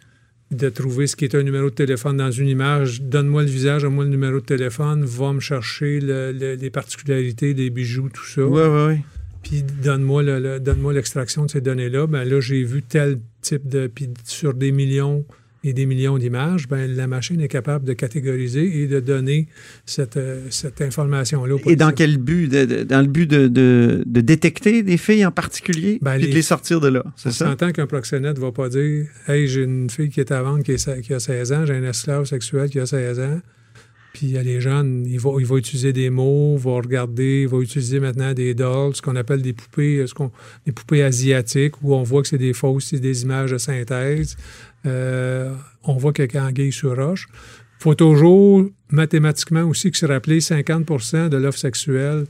De 0.51 0.69
trouver 0.69 1.07
ce 1.07 1.17
qui 1.17 1.25
est 1.25 1.35
un 1.35 1.43
numéro 1.43 1.71
de 1.71 1.75
téléphone 1.75 2.17
dans 2.19 2.31
une 2.31 2.49
image. 2.49 3.03
Donne-moi 3.03 3.43
le 3.43 3.49
visage, 3.49 3.83
donne-moi 3.83 4.05
le 4.05 4.11
numéro 4.11 4.41
de 4.41 4.45
téléphone, 4.45 5.05
va 5.05 5.33
me 5.33 5.41
chercher 5.41 6.01
le- 6.01 6.33
le- 6.33 6.55
les 6.55 6.71
particularités, 6.71 7.55
les 7.55 7.71
bijoux, 7.71 8.09
tout 8.13 8.25
ça. 8.27 8.43
Oui, 8.47 8.63
oui, 8.63 8.95
oui. 8.95 8.99
Puis 9.43 9.63
donne-moi 9.63 10.23
le- 10.23 10.61
donne-moi 10.61 10.93
l'extraction 10.93 11.45
de 11.47 11.51
ces 11.51 11.61
données-là. 11.61 12.07
Ben 12.07 12.25
là, 12.25 12.41
j'ai 12.41 12.63
vu 12.63 12.83
tel 12.83 13.19
type 13.43 13.69
de. 13.69 13.89
Puis 13.89 14.09
sur 14.25 14.55
des 14.55 14.71
millions 14.73 15.25
et 15.65 15.73
des 15.73 15.87
millions 15.87 16.19
d'images, 16.19 16.69
ben 16.69 16.89
la 16.95 17.07
machine 17.07 17.41
est 17.41 17.49
capable 17.49 17.85
de 17.85 17.95
catégoriser 17.95 18.83
et 18.83 18.87
de 18.87 19.01
donner 19.01 19.49
cette, 19.87 20.17
euh, 20.17 20.41
cette 20.51 20.81
information-là. 20.83 21.57
Et 21.67 21.75
dans 21.77 21.91
quel 21.91 22.19
but? 22.19 22.49
De- 22.49 22.65
de- 22.67 22.83
dans 22.85 23.01
le 23.01 23.09
but 23.09 23.27
de, 23.29 23.49
de- 23.49 24.05
détecter 24.21 24.83
des 24.83 24.97
filles 24.97 25.25
en 25.27 25.31
particulier, 25.33 25.99
Ben, 26.03 26.19
puis 26.19 26.29
de 26.29 26.35
les- 26.35 26.43
sortir 26.43 26.81
de 26.81 26.89
là, 26.89 27.05
c'est 27.17 27.31
On 27.31 27.33
ça? 27.33 27.47
s'entend 27.47 27.73
qu'un 27.73 27.87
proxénète 27.87 28.37
ne 28.37 28.43
va 28.43 28.53
pas 28.53 28.69
dire 28.69 29.07
Hey, 29.27 29.49
j'ai 29.49 29.63
une 29.63 29.91
fille 29.91 30.11
qui 30.11 30.21
est 30.21 30.31
à 30.33 30.43
vendre 30.43 30.63
qui, 30.63 30.73
est 30.73 31.01
qui 31.03 31.13
a 31.15 31.19
16 31.21 31.53
ans, 31.53 31.65
j'ai 31.67 31.75
un 31.75 31.83
esclave 31.85 32.25
sexuel 32.27 32.69
qui 32.69 32.79
a 32.81 32.87
16 32.87 33.19
ans. 33.21 33.41
Puis 34.15 34.27
il 34.27 34.33
y 34.33 34.39
a 34.39 34.45
les 34.45 34.61
jeunes, 34.61 35.05
il 35.09 35.19
va, 35.19 35.31
il 35.41 35.45
va 35.45 35.57
utiliser 35.57 35.93
des 35.93 36.09
mots, 36.09 36.57
va 36.57 36.77
regarder, 36.77 37.43
il 37.43 37.49
va 37.49 37.59
utiliser 37.59 37.99
maintenant 37.99 38.33
des 38.33 38.55
dolls, 38.55 38.95
ce 38.95 39.03
qu'on 39.03 39.17
appelle 39.17 39.43
des 39.43 39.53
poupées, 39.53 39.99
euh, 39.99 40.07
ce 40.07 40.15
qu'on, 40.15 40.31
des 40.65 40.71
poupées 40.71 41.03
asiatiques, 41.03 41.83
où 41.83 41.97
on 41.97 42.05
voit 42.05 42.23
que 42.23 42.29
c'est 42.29 42.39
des 42.39 42.53
fausses, 42.53 42.87
c'est 42.91 43.01
des 43.01 43.25
images 43.25 43.51
de 43.51 43.59
synthèse. 43.59 44.37
Euh, 44.87 45.53
on 45.83 45.97
voit 45.97 46.13
a 46.17 46.45
anguille 46.45 46.71
sur 46.71 46.97
roche. 46.97 47.27
Il 47.81 47.83
faut 47.83 47.97
toujours, 47.97 48.65
mathématiquement 48.89 49.65
aussi, 49.65 49.91
que 49.91 49.99
se 49.99 50.07
rappeler 50.07 50.39
50% 50.39 51.29
de 51.29 51.37
l'offre 51.37 51.59
sexuelle 51.59 52.27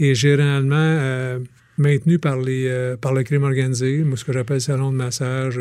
est 0.00 0.16
généralement 0.16 0.74
euh, 0.76 1.38
maintenue 1.78 2.18
par, 2.18 2.38
les, 2.38 2.66
euh, 2.66 2.96
par 2.96 3.14
le 3.14 3.22
crime 3.22 3.44
organisé, 3.44 4.04
ce 4.16 4.24
que 4.24 4.32
j'appelle 4.32 4.60
salon 4.60 4.90
de 4.90 4.96
massage, 4.96 5.60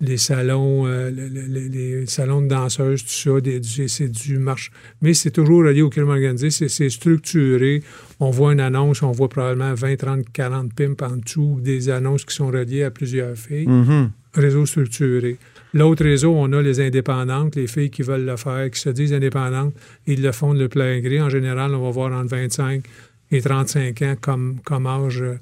les 0.00 0.18
salons, 0.18 0.86
euh, 0.86 1.10
le- 1.10 1.28
le- 1.28 1.46
le- 1.46 1.68
les 1.68 2.06
salons 2.06 2.42
de 2.42 2.48
danseuses, 2.48 3.02
tout 3.02 3.08
ça, 3.10 3.40
des- 3.40 3.60
du- 3.60 3.88
c'est 3.88 4.08
du 4.08 4.38
marche. 4.38 4.70
Mais 5.00 5.14
c'est 5.14 5.30
toujours 5.30 5.64
relié 5.64 5.82
au 5.82 5.88
crime 5.90 6.08
organisé, 6.10 6.50
c'est 6.50 6.68
c'est 6.68 6.90
structuré. 6.90 7.82
On 8.20 8.30
voit 8.30 8.52
une 8.52 8.60
annonce, 8.60 9.02
on 9.02 9.12
voit 9.12 9.28
probablement 9.28 9.72
20, 9.74 9.96
30, 9.96 10.24
40 10.32 10.72
pimps 10.74 11.02
en 11.02 11.16
dessous, 11.16 11.58
des 11.62 11.88
annonces 11.88 12.24
qui 12.24 12.34
sont 12.34 12.48
reliées 12.48 12.82
à 12.82 12.90
plusieurs 12.90 13.36
filles 13.36 13.66
Mhm. 13.68 14.10
réseau 14.34 14.66
structuré. 14.66 15.38
L'autre 15.72 16.04
réseau, 16.04 16.32
on 16.34 16.52
a 16.52 16.62
les 16.62 16.80
indépendantes, 16.80 17.56
les 17.56 17.66
filles 17.66 17.90
qui 17.90 18.02
veulent 18.02 18.24
le 18.24 18.36
faire, 18.36 18.70
qui 18.70 18.80
se 18.80 18.90
disent 18.90 19.12
indépendantes, 19.14 19.74
ils 20.06 20.22
le 20.22 20.32
font 20.32 20.54
de 20.54 20.58
le 20.60 20.68
plein 20.68 21.00
gré. 21.00 21.20
En 21.20 21.28
général, 21.30 21.74
on 21.74 21.82
va 21.82 21.90
voir 21.90 22.12
entre 22.12 22.30
25 22.36 22.82
et 23.30 23.40
35 23.40 24.02
ans 24.02 24.14
comme, 24.20 24.58
comme 24.64 24.86
âge. 24.86 25.20
euh. 25.22 25.38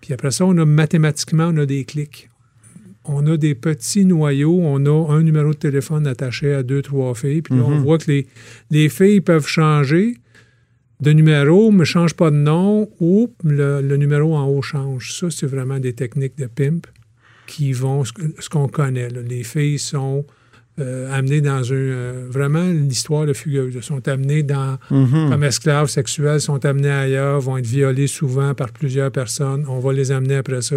Puis 0.00 0.12
après 0.14 0.30
ça, 0.30 0.44
on 0.46 0.56
a 0.58 0.64
mathématiquement, 0.64 1.48
on 1.52 1.56
a 1.58 1.66
des 1.66 1.84
clics. 1.84 2.28
On 3.06 3.26
a 3.26 3.36
des 3.36 3.54
petits 3.54 4.04
noyaux, 4.06 4.58
on 4.62 4.84
a 4.86 5.12
un 5.12 5.22
numéro 5.22 5.50
de 5.50 5.58
téléphone 5.58 6.06
attaché 6.06 6.54
à 6.54 6.62
deux, 6.62 6.80
trois 6.82 7.14
filles. 7.14 7.42
Puis 7.42 7.54
là, 7.54 7.62
on 7.64 7.70
Mhm. 7.76 7.82
voit 7.82 7.98
que 7.98 8.10
les, 8.10 8.26
les 8.70 8.88
filles 8.88 9.20
peuvent 9.20 9.46
changer 9.46 10.16
de 11.00 11.10
numéro, 11.12 11.70
mais 11.70 11.80
ne 11.80 11.84
changent 11.84 12.14
pas 12.14 12.30
de 12.30 12.36
nom, 12.36 12.88
ou 13.00 13.30
le, 13.44 13.82
le 13.82 13.96
numéro 13.98 14.34
en 14.36 14.46
haut 14.46 14.62
change. 14.62 15.12
Ça, 15.12 15.28
c'est 15.30 15.46
vraiment 15.46 15.78
des 15.78 15.92
techniques 15.92 16.38
de 16.38 16.46
pimp. 16.46 16.86
qui 17.46 17.72
vont, 17.74 18.04
ce, 18.04 18.12
ce 18.38 18.48
qu'on 18.48 18.68
connaît. 18.68 19.10
là. 19.10 19.20
Les 19.20 19.42
filles 19.44 19.78
sont 19.78 20.24
euh, 20.80 21.12
amenées 21.12 21.40
dans 21.40 21.72
un... 21.72 21.76
euh, 21.76 22.26
vraiment 22.28 22.64
l'histoire 22.64 23.26
de 23.26 23.32
fugueuse. 23.32 23.74
Elles 23.76 23.82
sont 23.82 24.06
amenées 24.08 24.42
dans, 24.42 24.76
Mhm. 24.90 25.30
comme 25.30 25.44
esclaves 25.44 25.86
sexuelles, 25.88 26.40
sont 26.40 26.64
amenées 26.64 26.90
ailleurs, 26.90 27.40
vont 27.40 27.56
être 27.58 27.66
violées 27.66 28.08
souvent 28.08 28.54
par 28.54 28.72
plusieurs 28.72 29.10
personnes. 29.12 29.64
On 29.68 29.78
va 29.78 29.92
les 29.92 30.10
amener 30.10 30.34
après 30.36 30.62
ça 30.62 30.76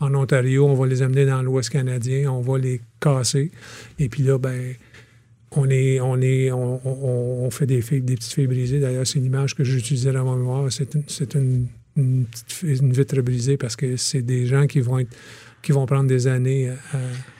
en 0.00 0.14
Ontario, 0.14 0.66
on 0.66 0.74
va 0.74 0.86
les 0.86 1.02
amener 1.02 1.26
dans 1.26 1.42
l'Ouest 1.42 1.70
canadien, 1.70 2.30
on 2.30 2.40
va 2.40 2.58
les 2.58 2.80
casser. 3.00 3.50
Et 3.98 4.08
puis 4.08 4.22
là, 4.22 4.38
ben, 4.38 4.74
on 5.56 5.68
est, 5.70 6.00
on 6.00 6.20
est, 6.20 6.50
on, 6.50 6.80
on- 6.84 7.44
on 7.46 7.50
fait 7.50 7.66
des 7.66 7.80
filles, 7.82 8.00
des 8.00 8.14
petites 8.16 8.32
filles 8.32 8.46
brisées. 8.46 8.80
D'ailleurs, 8.80 9.06
c'est 9.06 9.18
une 9.18 9.26
image 9.26 9.54
que 9.54 9.62
j'utilisais 9.62 10.12
dans 10.12 10.24
ma 10.24 10.36
mémoire. 10.36 10.66
C'est 10.72 11.34
une, 11.34 11.66
une, 11.96 12.24
petite 12.24 12.80
une 12.82 12.92
vitre 12.92 13.20
brisée 13.20 13.56
parce 13.56 13.76
que 13.76 13.96
c'est 13.96 14.22
des 14.22 14.46
gens 14.46 14.66
qui 14.66 14.80
vont 14.80 14.98
être, 14.98 15.14
qui 15.64 15.72
vont 15.72 15.86
prendre 15.86 16.06
des 16.08 16.26
années 16.28 16.70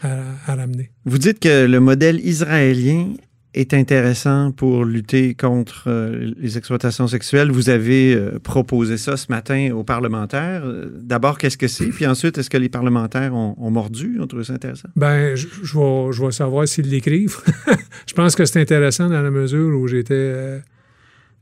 à, 0.03 0.09
à- 0.09 0.53
à 0.53 0.55
ramener. 0.57 0.91
Vous 1.05 1.19
dites 1.19 1.39
que 1.39 1.67
le 1.67 1.79
modèle 1.81 2.19
israélien 2.25 3.13
est 3.57 3.73
intéressant 3.73 4.51
pour 4.51 4.85
lutter 4.85 5.35
contre 5.37 5.85
euh, 5.87 6.33
les 6.41 6.59
exploitations 6.59 7.07
sexuelles. 7.07 7.53
Vous 7.53 7.69
avez 7.71 8.13
euh, 8.13 8.41
proposé 8.41 8.97
ça 8.97 9.17
ce 9.17 9.27
matin 9.31 9.71
aux 9.73 9.85
parlementaires. 9.85 10.63
Euh, 10.65 10.91
D'abord, 11.01 11.39
qu'est-ce 11.39 11.57
que 11.57 11.69
c'est? 11.69 11.87
Puis 11.87 12.05
ensuite, 12.05 12.37
est-ce 12.37 12.51
que 12.51 12.57
les 12.57 12.69
parlementaires 12.69 13.33
ont, 13.33 13.55
ont 13.57 13.71
mordu? 13.71 14.19
Ont 14.21 14.27
trouvé 14.27 14.43
ça 14.43 14.55
intéressant? 14.55 14.89
Ben, 14.97 15.37
je, 15.37 15.47
je 15.63 15.79
vais, 15.79 16.13
je 16.13 16.25
vais 16.25 16.33
savoir 16.33 16.67
s'ils 16.67 16.89
l'écrivent. 16.91 17.37
je 18.09 18.13
pense 18.15 18.35
que 18.35 18.45
c'est 18.45 18.61
intéressant 18.61 19.09
dans 19.09 19.23
la 19.23 19.31
mesure 19.31 19.79
où 19.79 19.87
j'étais 19.87 20.15
euh, 20.15 20.59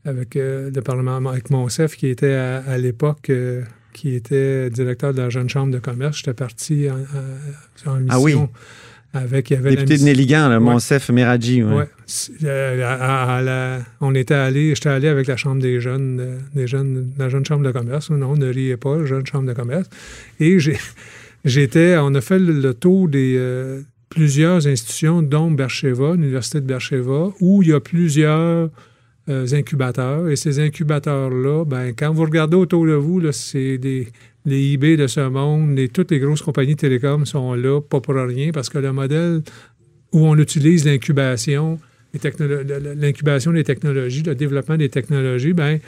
avec 0.04 0.36
euh, 0.36 0.70
le 0.74 0.82
Parlement, 0.82 1.16
avec 1.30 1.48
Monsef, 1.48 1.96
qui 1.96 2.08
était 2.08 2.34
à, 2.34 2.58
à 2.58 2.76
l'époque, 2.76 3.30
euh, 3.30 3.62
qui 3.92 4.14
était 4.14 4.70
directeur 4.70 5.12
de 5.14 5.20
la 5.22 5.31
jeune 5.31 5.48
chambre 5.48 5.72
de 5.72 5.78
commerce. 5.78 6.18
J'étais 6.18 6.35
parti 6.35 6.87
en, 6.90 6.94
en- 6.94 7.92
en 7.94 7.96
mission 8.00 8.09
Ah 8.11 8.20
oui. 8.20 8.35
avec. 9.14 9.50
Il 9.50 9.55
y 9.55 9.57
avait 9.57 9.70
Député 9.76 9.98
de 9.98 10.02
Néligan, 10.05 10.48
là, 10.48 10.59
Ouais. 10.59 10.64
Monsef 10.64 11.11
Meradji. 11.11 11.62
ouais. 11.62 11.74
Ouais. 11.74 11.88
C'est, 12.07 12.46
à- 12.83 12.94
à- 12.94 13.37
à 13.38 13.42
la- 13.42 13.78
on 14.00 14.14
était 14.14 14.35
allé, 14.35 14.74
j'étais 14.74 14.88
allé 14.88 15.09
avec 15.09 15.26
la 15.26 15.37
chambre 15.37 15.61
des 15.62 15.81
jeunes, 15.81 16.18
euh, 16.20 16.38
des 16.55 16.66
jeunes, 16.66 17.12
la 17.18 17.28
jeune 17.28 17.44
chambre 17.44 17.64
de 17.64 17.70
commerce. 17.72 18.11
Non, 18.11 18.35
ne 18.37 18.46
riez 18.52 18.76
pas, 18.76 18.96
la 18.98 19.07
jeune 19.07 19.26
chambre 19.26 19.46
de 19.48 19.52
commerce. 19.55 19.88
Et 20.40 20.59
j'étais, 21.44 21.96
on 21.98 22.14
a 22.14 22.20
fait 22.20 22.38
le, 22.38 22.52
le 22.61 22.74
tour 22.74 23.09
des 23.09 23.37
euh, 23.38 23.81
plusieurs 24.09 24.66
institutions, 24.66 25.22
dont 25.22 25.50
Bercheva, 25.50 26.14
l'université 26.14 26.61
de 26.61 26.66
Bercheva, 26.66 27.33
où 27.40 27.62
il 27.62 27.68
y 27.68 27.72
a 27.72 27.81
plusieurs 27.81 28.68
incubateurs. 29.28 30.28
Et 30.28 30.37
ces 30.37 30.58
incubateurs-là, 30.58 31.64
ben, 31.64 31.92
quand 31.96 32.12
vous 32.12 32.22
regardez 32.24 32.56
autour 32.56 32.87
de 32.87 32.92
vous, 32.92 33.20
c'est 33.32 33.78
les 34.44 34.72
eBay 34.74 34.96
de 34.96 35.06
ce 35.06 35.20
monde, 35.28 35.76
les- 35.76 35.88
toutes 35.88 36.11
les 36.11 36.18
grosses 36.18 36.42
compagnies 36.42 36.76
télécom 36.76 37.24
sont 37.26 37.54
là, 37.54 37.80
pas 37.80 38.00
pour 38.00 38.14
rien, 38.14 38.50
parce 38.52 38.68
que 38.68 38.78
le 38.78 38.92
modèle 38.92 39.42
où 40.12 40.26
on 40.26 40.37
utilise 40.37 40.85
l'incubation, 40.85 41.78
l'incubation 42.14 43.53
des 43.53 43.64
technologies, 43.64 44.22
le 44.22 44.35
développement 44.35 44.77
des 44.77 44.88
technologies, 44.88 45.53
ben, 45.53 45.79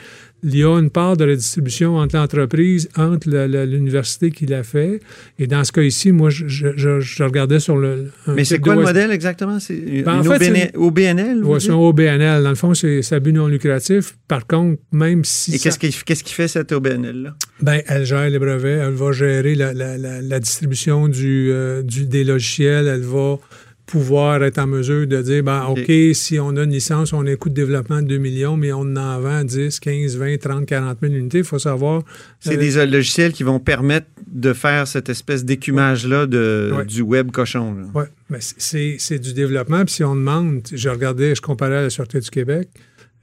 il 0.43 0.55
y 0.55 0.63
a 0.63 0.77
une 0.79 0.89
part 0.91 1.17
de 1.17 1.23
la 1.25 1.35
distribution 1.35 1.95
entre 1.97 2.15
l'entreprise, 2.17 2.87
entre 2.95 3.29
l'université 3.65 4.29
qui 4.31 4.45
l'a 4.45 4.63
fait. 4.63 4.99
Et 5.39 5.47
dans 5.47 5.63
ce 5.63 5.71
cas 5.71 5.81
ici, 5.81 6.11
moi, 6.11 6.29
je, 6.29 6.47
je- 6.47 6.75
je- 6.75 6.99
je 6.99 7.23
regardais 7.23 7.59
sur 7.59 7.77
le. 7.77 8.11
Mais 8.27 8.43
c'est 8.43 8.59
quoi 8.59 8.75
le 8.75 8.83
modèle 8.83 9.11
exactement? 9.11 9.59
C'est 9.59 9.75
Ben, 10.03 10.19
en 10.19 10.23
fait, 10.23 10.71
OBNL? 10.75 11.41
dites? 11.41 11.59
c'est 11.61 11.71
un 11.71 11.75
OBNL. 11.75 12.43
Dans 12.43 12.49
le 12.49 12.55
fond, 12.55 12.73
c'est 12.73 13.01
à 13.11 13.19
but 13.19 13.33
non 13.33 13.47
lucratif. 13.47 14.17
Par 14.27 14.45
contre, 14.45 14.79
même 14.91 15.23
si. 15.23 15.55
Et 15.55 15.57
ça- 15.57 15.69
qu'est-ce 15.71 16.23
qui, 16.23 16.33
fait 16.33 16.47
cette 16.47 16.71
OBNL-là? 16.71 17.35
Ben, 17.61 17.81
elle 17.87 18.05
gère 18.05 18.29
les 18.29 18.39
brevets, 18.39 18.79
elle 18.85 18.93
va 18.93 19.11
gérer 19.13 19.55
la, 19.55 19.73
la- 19.73 19.97
la- 19.97 20.21
la 20.21 20.39
distribution 20.39 21.07
du, 21.07 21.49
euh, 21.51 21.81
du- 21.81 22.05
des 22.05 22.23
logiciels, 22.23 22.87
elle 22.87 23.01
va 23.01 23.37
pouvoir 23.85 24.43
être 24.43 24.57
en 24.57 24.67
mesure 24.67 25.05
de 25.05 25.21
dire, 25.21 25.43
ben, 25.43 25.65
OK. 25.65 25.91
Si 26.13 26.39
on 26.39 26.55
a 26.57 26.63
une 26.63 26.71
licence, 26.71 27.13
on 27.13 27.25
a 27.27 27.31
un 27.31 27.35
coût 27.35 27.49
de 27.49 27.53
développement 27.53 28.01
de 28.01 28.07
2 28.07 28.17
millions, 28.17 28.57
mais 28.57 28.71
on 28.73 28.95
en 28.95 29.19
vend 29.19 29.43
10, 29.43 29.79
15, 29.79 30.17
20, 30.17 30.37
30, 30.39 30.65
40 30.65 30.97
000 31.01 31.13
unités, 31.13 31.37
il 31.39 31.43
faut 31.43 31.59
savoir... 31.59 32.03
C'est 32.39 32.55
euh, 32.55 32.57
des 32.57 32.85
logiciels 32.87 33.31
qui 33.31 33.43
vont 33.43 33.59
permettre 33.59 34.07
de 34.27 34.53
faire 34.53 34.87
cette 34.87 35.09
espèce 35.09 35.45
d'écumage-là 35.45 36.25
de, 36.25 36.71
Ouais. 36.75 36.85
du 36.85 37.01
web 37.01 37.31
cochon. 37.31 37.75
Oui, 37.93 38.05
mais 38.29 38.39
c'est 38.39 39.19
du 39.19 39.33
développement. 39.33 39.85
Puis 39.85 39.95
si 39.95 40.03
on 40.03 40.15
demande, 40.15 40.61
je 40.73 40.89
regardais, 40.89 41.35
je 41.35 41.41
comparais 41.41 41.77
à 41.77 41.81
la 41.83 41.89
Sûreté 41.89 42.19
du 42.19 42.29
Québec, 42.29 42.69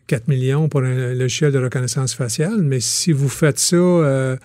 4 0.07 0.29
millions 0.29 0.69
pour 0.69 0.83
un 0.83 1.15
logiciel 1.15 1.53
de 1.53 1.59
reconnaissance 1.59 2.15
faciale, 2.15 2.63
mais 2.63 2.81
si 2.81 3.13
vous 3.13 3.29
faites 3.29 3.59
ça, 3.59 3.77
euh, 3.77 4.37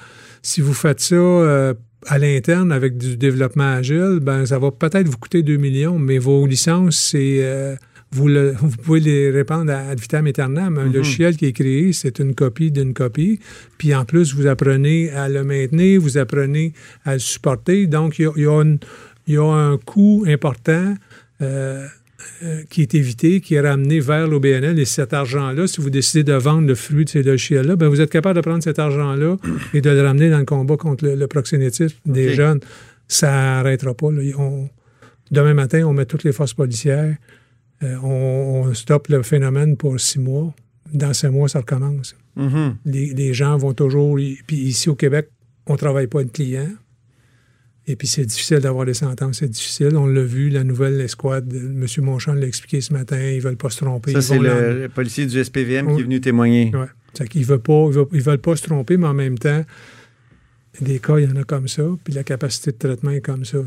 si 0.42 0.62
vous 0.62 0.74
faites 0.74 1.00
ça 1.00 1.16
euh, 1.16 1.74
à 2.08 2.18
l'interne 2.18 2.72
avec 2.72 2.98
du 2.98 3.18
développement 3.18 3.74
agile, 3.76 4.20
ben 4.22 4.46
ça 4.46 4.60
va 4.60 4.72
peut-être 4.72 5.08
vous 5.08 5.18
coûter 5.18 5.44
2 5.44 5.58
millions, 5.58 6.00
mais 6.00 6.18
vos 6.18 6.46
licences, 6.48 6.98
c'est 6.98 7.40
euh, 7.44 7.76
vous, 8.12 8.28
le- 8.30 8.52
vous 8.60 8.78
pouvez 8.78 9.00
les 9.02 9.30
répandre 9.32 9.72
à 9.72 9.90
ad 9.90 10.00
vitam 10.00 10.26
aeternam. 10.28 10.78
Un 10.78 10.86
Mhm. 10.86 10.94
logiciel 10.94 11.36
qui 11.38 11.46
est 11.46 11.54
créé, 11.54 11.92
c'est 11.94 12.20
une 12.20 12.34
copie 12.36 12.72
d'une 12.72 12.94
copie. 12.94 13.40
Puis 13.78 13.94
en 13.94 14.06
plus, 14.06 14.34
vous 14.34 14.48
apprenez 14.48 15.10
à 15.12 15.28
le 15.30 15.44
maintenir, 15.44 16.00
vous 16.02 16.18
apprenez 16.18 16.74
à 17.06 17.14
le 17.14 17.20
supporter. 17.20 17.88
Donc, 17.88 18.20
il 18.20 18.24
y 18.24 18.26
a, 18.26 18.32
il 18.38 18.44
y 18.44 18.48
a 18.48 18.62
une- 18.62 18.80
il 19.28 19.34
y 19.34 19.38
a 19.38 19.44
un 19.44 19.78
coût 19.78 20.24
important 20.28 20.96
euh, 21.42 21.86
euh, 22.44 22.64
qui 22.70 22.82
est 22.82 22.96
évité, 22.96 23.42
qui 23.42 23.56
est 23.56 23.62
ramené 23.62 24.00
vers 24.00 24.28
l'OBNL. 24.28 24.80
Et 24.80 24.86
cet 24.86 25.14
argent-là, 25.14 25.68
si 25.68 25.82
vous 25.82 25.90
décidez 25.90 26.24
de 26.24 26.34
vendre 26.34 26.68
le 26.68 26.76
fruit 26.76 27.06
de 27.06 27.10
ces 27.10 27.24
logiciels-là, 27.24 27.76
ben 27.76 27.88
vous 27.88 28.02
êtes 28.02 28.10
capable 28.10 28.36
de 28.38 28.42
prendre 28.42 28.64
cet 28.64 28.80
argent-là 28.80 29.38
et 29.74 29.82
de 29.82 29.90
le 29.90 30.02
ramener 30.02 30.30
dans 30.30 30.40
le 30.40 30.46
combat 30.46 30.78
contre 30.78 31.06
le, 31.06 31.16
le 31.16 31.28
proxénétisme 31.28 31.98
des 32.06 32.34
jeunes. 32.34 32.60
Ça 33.08 33.30
n'arrêtera 33.32 33.94
pas. 33.94 34.12
là. 34.12 34.22
On- 34.38 34.70
demain 35.32 35.54
matin, 35.54 35.84
on 35.86 35.94
met 35.94 36.06
toutes 36.06 36.24
les 36.24 36.32
forces 36.34 36.54
policières. 36.54 37.16
Euh, 37.84 37.96
on, 38.02 38.64
on 38.68 38.74
stoppe 38.74 39.08
le 39.10 39.22
phénomène 39.24 39.78
pour 39.78 40.00
six 40.00 40.20
mois. 40.20 40.54
Dans 40.94 41.14
six 41.14 41.28
mois, 41.28 41.48
ça 41.50 41.60
recommence. 41.60 42.16
Mhm. 42.36 42.78
Les, 42.86 43.14
les 43.14 43.34
gens 43.34 43.58
vont 43.58 43.74
toujours. 43.74 44.16
Puis 44.48 44.56
ici 44.58 44.90
au 44.90 44.96
Québec, 44.96 45.30
on 45.68 45.74
ne 45.74 45.78
travaille 45.78 46.08
pas 46.08 46.24
de 46.24 46.30
clients. 46.30 46.70
Et 47.90 47.96
puis 47.96 48.08
c'est 48.08 48.26
difficile 48.26 48.60
d'avoir 48.60 48.86
des 48.86 48.94
sentences, 48.94 49.38
c'est 49.40 49.48
difficile. 49.50 49.96
On 49.96 50.08
l'a 50.08 50.22
vu, 50.24 50.50
la 50.50 50.64
nouvelle 50.66 51.00
escouade, 51.00 51.54
M. 51.54 51.86
Monchamp 52.04 52.34
l'a 52.34 52.46
expliqué 52.48 52.82
ce 52.82 52.92
matin, 52.92 53.18
ils 53.18 53.38
ne 53.38 53.42
veulent 53.42 53.56
pas 53.58 53.70
se 53.70 53.78
tromper. 53.78 54.12
Ça, 54.12 54.22
c'est 54.22 54.40
le, 54.40 54.82
le 54.82 54.90
policier 54.90 55.26
du 55.26 55.42
SPVM 55.44 55.88
qui 55.88 55.94
Oui. 55.94 56.00
est 56.02 56.04
venu 56.04 56.20
témoigner. 56.22 56.72
Veulent 56.72 57.60
pas, 57.62 57.74
ils 57.88 57.94
veulent, 57.94 58.06
ils 58.12 58.22
veulent 58.22 58.38
pas 58.40 58.56
se 58.58 58.64
tromper, 58.64 58.98
mais 58.98 59.08
en 59.08 59.14
même 59.14 59.38
temps, 59.38 59.64
des 60.82 61.00
cas, 61.00 61.18
il 61.18 61.30
y 61.30 61.32
en 61.32 61.36
a 61.36 61.44
comme 61.44 61.68
ça, 61.68 61.84
puis 62.04 62.14
la 62.14 62.24
capacité 62.24 62.72
de 62.72 62.78
traitement 62.78 63.12
est 63.12 63.22
comme 63.22 63.46
ça. 63.46 63.58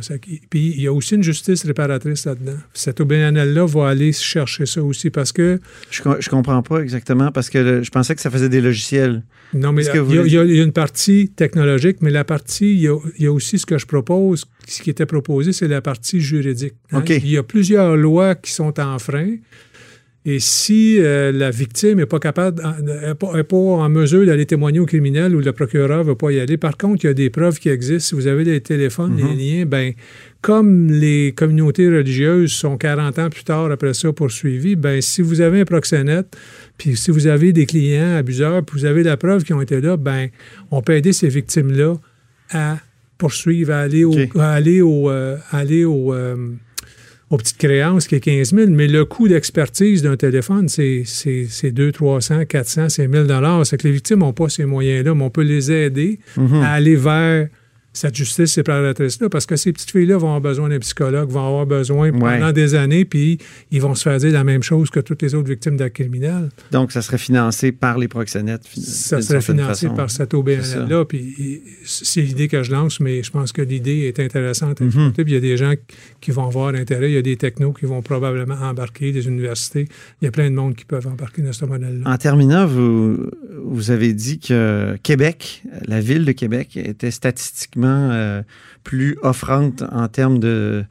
Puis 0.51 0.75
il 0.77 0.81
y 0.83 0.87
a 0.87 0.93
aussi 0.93 1.15
une 1.17 1.23
justice 1.23 1.65
réparatrice 1.65 2.25
là-dedans. 2.27 2.57
Cette 2.75 3.01
OBNL-là 3.01 3.67
va 3.67 3.89
aller 3.89 4.13
chercher 4.13 4.67
ça 4.67 4.83
aussi 4.83 5.11
parce 5.11 5.33
que, 5.33 5.61
Je, 5.91 6.03
je 6.21 6.29
comprends 6.31 6.63
pas 6.63 6.81
exactement 6.81 7.31
parce 7.33 7.51
que 7.51 7.59
le- 7.59 7.83
je 7.83 7.91
pensais 7.91 8.15
que 8.15 8.21
ça 8.21 8.31
faisait 8.31 8.49
des 8.49 8.61
logiciels. 8.61 9.23
non, 9.55 9.73
mais 9.73 9.83
il 9.85 9.87
y, 10.33 10.37
a- 10.39 10.45
y 10.45 10.57
y 10.57 10.63
une 10.63 10.73
partie 10.73 11.31
technologique, 11.35 11.99
mais 12.01 12.11
la 12.11 12.25
partie, 12.25 12.73
il 12.75 12.81
y 12.83 12.89
a, 12.89 12.97
il 13.19 13.25
y 13.25 13.27
a 13.27 13.33
aussi 13.33 13.59
ce 13.59 13.67
que 13.67 13.79
je 13.79 13.87
propose, 13.87 14.45
ce 14.69 14.81
qui 14.83 14.91
était 14.91 15.07
proposé, 15.07 15.53
c'est 15.53 15.69
la 15.69 15.81
partie 15.81 16.21
juridique. 16.21 16.75
hein. 16.93 16.99
OK. 17.01 17.11
Il 17.11 17.31
y 17.31 17.37
a 17.37 17.43
plusieurs 17.43 17.97
lois 17.97 18.35
qui 18.37 18.53
sont 18.53 18.79
en 18.79 18.99
frein. 18.99 19.37
Et 20.27 20.39
si 20.39 20.99
euh, 20.99 21.33
la 21.33 21.51
victime 21.51 21.97
n'est 21.97 22.05
pas 22.05 22.19
capable, 22.19 22.63
n'est 22.83 23.15
pas, 23.15 23.39
est 23.39 23.43
pas 23.43 23.57
en 23.57 23.89
mesure 23.89 24.27
d'aller 24.27 24.45
témoigner 24.45 24.79
au 24.79 24.85
criminel 24.85 25.35
ou 25.35 25.41
le 25.41 25.53
procureur 25.53 26.05
ne 26.05 26.11
veut 26.11 26.15
pas 26.15 26.31
y 26.31 26.39
aller, 26.39 26.59
par 26.59 26.77
contre, 26.77 27.05
il 27.05 27.07
y 27.07 27.11
a 27.11 27.15
des 27.15 27.31
preuves 27.31 27.59
qui 27.59 27.71
existent. 27.71 28.11
Si 28.11 28.15
vous 28.15 28.27
avez 28.27 28.45
les 28.45 28.61
téléphones, 28.61 29.15
Mhm. 29.15 29.29
les 29.39 29.45
liens, 29.59 29.65
ben, 29.67 29.93
comme 30.43 30.91
les 30.91 31.33
communautés 31.35 31.89
religieuses 31.89 32.53
sont 32.53 32.77
40 32.77 33.19
ans 33.19 33.31
plus 33.31 33.45
tard 33.45 33.71
après 33.71 33.95
ça 33.95 34.13
poursuivies, 34.13 34.77
ben, 34.77 35.01
si 35.01 35.23
vous 35.23 35.41
avez 35.41 35.61
un 35.61 35.65
proxénète, 35.65 36.37
puis 36.77 36.97
si 36.97 37.11
vous 37.11 37.27
avez 37.27 37.55
des 37.55 37.65
clients 37.65 38.17
abuseurs, 38.17 38.63
puis 38.63 38.79
vous 38.81 38.85
avez 38.85 39.03
la 39.03 39.17
preuve 39.17 39.43
qui 39.45 39.55
ont 39.55 39.63
été 39.63 39.81
là, 39.81 39.97
ben, 39.97 40.29
on 40.71 40.83
peut 40.83 40.93
aider 40.97 41.15
ces 41.15 41.29
victimes-là 41.29 41.95
à 42.51 42.77
poursuivre, 43.17 43.73
à 43.73 43.81
aller 43.81 44.05
au, 44.05 44.15
à 44.39 44.51
aller 44.51 44.83
au, 44.83 45.09
euh, 45.11 45.37
aller 45.51 45.85
au, 45.87 46.13
euh, 46.13 46.37
aux 47.31 47.37
petites 47.37 47.59
créances 47.59 48.07
qui 48.09 48.17
est 48.17 48.21
15 48.21 48.53
000, 48.55 48.71
mais 48.71 48.89
le 48.89 49.05
coût 49.05 49.29
d'expertise 49.29 50.03
d'un 50.03 50.17
téléphone, 50.17 50.69
c'est 50.69 51.03
c'est- 51.07 51.47
c'est 51.49 51.71
200, 51.71 51.93
300, 51.93 52.45
400, 52.45 52.89
c'est 52.89 53.07
1000 53.07 53.65
C'est 53.65 53.77
que 53.77 53.87
les 53.87 53.95
victimes 53.95 54.19
n'ont 54.19 54.33
pas 54.33 54.49
ces 54.49 54.65
moyens-là, 54.65 55.15
mais 55.15 55.23
on 55.25 55.31
peut 55.31 55.43
les 55.43 55.71
aider 55.71 56.19
Mhm. 56.37 56.55
à 56.63 56.73
aller 56.73 56.97
vers 56.97 57.49
cette 57.93 58.15
justice 58.15 58.53
séparatrice-là, 58.53 59.29
parce 59.29 59.47
que 59.47 59.57
ces 59.57 59.73
petites 59.73 59.91
filles-là 59.91 60.17
vont 60.17 60.29
avoir 60.29 60.41
besoin 60.41 60.69
d'un 60.69 60.79
psychologue, 60.79 61.29
vont 61.31 61.45
avoir 61.47 61.67
besoin 61.67 62.13
pendant 62.13 62.47
Ouais. 62.47 62.53
des 62.53 62.75
années, 62.77 63.05
puis 63.05 63.39
ils 63.73 63.81
vont 63.81 63.95
se 63.97 64.03
faire 64.05 64.17
dire 64.19 64.33
la 64.33 64.45
même 64.45 64.63
chose 64.63 64.91
que 64.91 65.01
toutes 65.01 65.23
les 65.23 65.35
autres 65.35 65.49
victimes 65.49 65.77
d'actes 65.77 65.97
criminels. 65.97 66.51
Donc, 66.71 66.93
ça 66.93 67.03
serait 67.03 67.19
financé 67.19 67.73
par 67.73 67.99
les 67.99 68.07
proxénètes. 68.07 68.63
Ça 68.77 69.21
serait 69.21 69.41
financé 69.41 69.87
façon. 69.87 69.97
par 69.97 70.11
cette 70.11 70.35
OBNL-là. 70.35 71.05
Puis 71.05 71.63
c'est 71.85 72.23
l'idée 72.23 72.47
que 72.47 72.63
je 72.63 72.71
lance, 72.71 73.01
mais 73.01 73.25
je 73.25 73.31
pense 73.33 73.51
que 73.51 73.63
l'idée 73.63 74.03
est 74.07 74.21
intéressante 74.21 74.81
à 74.81 74.85
exploiter. 74.85 75.25
Puis 75.25 75.33
il 75.33 75.35
y 75.35 75.39
a 75.39 75.41
des 75.41 75.57
gens 75.57 75.75
qui 76.21 76.31
vont 76.31 76.47
avoir 76.47 76.75
intérêt. 76.75 77.11
Il 77.11 77.15
y 77.15 77.19
a 77.19 77.23
des 77.23 77.37
technos 77.37 77.73
qui 77.73 77.87
vont 77.87 78.03
probablement 78.03 78.55
embarquer, 78.55 79.11
des 79.11 79.27
universités. 79.27 79.89
Il 80.23 80.27
y 80.27 80.29
a 80.29 80.31
plein 80.31 80.49
de 80.49 80.55
monde 80.55 80.77
qui 80.77 80.85
peuvent 80.85 81.09
embarquer 81.09 81.43
dans 81.43 81.53
ce 81.53 81.65
modèle-là. 81.65 82.09
En 82.09 82.17
terminant, 82.19 82.67
vous, 82.67 83.19
vous 83.65 83.91
avez 83.91 84.13
dit 84.13 84.39
que 84.39 84.97
Québec, 85.03 85.63
la 85.87 86.01
ville 86.01 86.25
de 86.25 86.33
Québec, 86.33 86.77
était 86.77 87.11
statistiquement 87.11 87.80
euh, 87.89 88.43
plus 88.85 89.17
offrante 89.23 89.83
en 89.93 90.09
termes 90.09 90.39
de, 90.39 90.85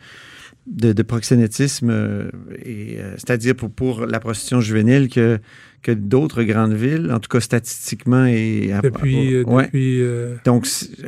de, 0.67 0.93
de 0.93 1.03
proxénétisme, 1.03 1.89
euh, 1.89 2.29
euh, 2.67 3.13
c'est-à-dire 3.17 3.55
pour, 3.55 3.71
pour 3.71 4.05
la 4.05 4.19
prostitution 4.19 4.61
juvénile 4.61 5.09
que, 5.09 5.39
que 5.81 5.91
d'autres 5.91 6.43
grandes 6.43 6.73
villes, 6.73 7.11
en 7.11 7.19
tout 7.19 7.29
cas 7.29 7.39
statistiquement. 7.39 8.25
Et, 8.25 8.71
Depuis. 8.83 9.43
Ouais. 9.43 9.65
depuis 9.65 10.01
euh, 10.01 10.35
Donc, 10.45 10.67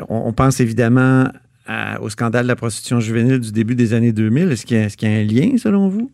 on, 0.10 0.24
on 0.28 0.34
pense 0.34 0.60
évidemment 0.60 1.28
à- 1.68 2.02
au 2.02 2.10
scandale 2.10 2.44
de 2.44 2.48
la 2.48 2.56
prostitution 2.56 3.00
juvénile 3.00 3.40
du 3.40 3.52
début 3.52 3.76
des 3.76 3.94
années 3.94 4.14
2000. 4.14 4.52
Est-ce 4.52 4.66
qu'il 4.66 4.78
y, 4.78 4.80
a- 4.80 4.88
y 4.88 5.22
un 5.22 5.24
lien, 5.24 5.58
selon 5.58 5.90
vous? 5.90 6.12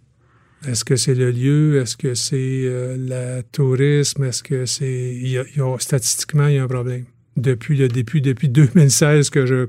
Est-ce 0.68 0.84
que 0.84 0.96
c'est 0.96 1.14
le 1.14 1.30
lieu? 1.30 1.80
Est-ce 1.80 1.96
que 1.96 2.16
c'est 2.16 2.36
euh, 2.66 2.96
le 2.98 3.44
tourisme? 3.52 4.24
Est-ce 4.24 4.42
que 4.42 4.66
c'est. 4.66 5.16
statistiquement, 5.80 6.48
il 6.48 6.56
y 6.56 6.58
a 6.58 6.64
un 6.64 6.68
problème? 6.68 7.06
Depuis 7.38 7.78
le 7.78 7.88
début, 7.88 8.20
depuis 8.22 8.50
2016 8.50 9.30
que 9.30 9.46
je, 9.46 9.68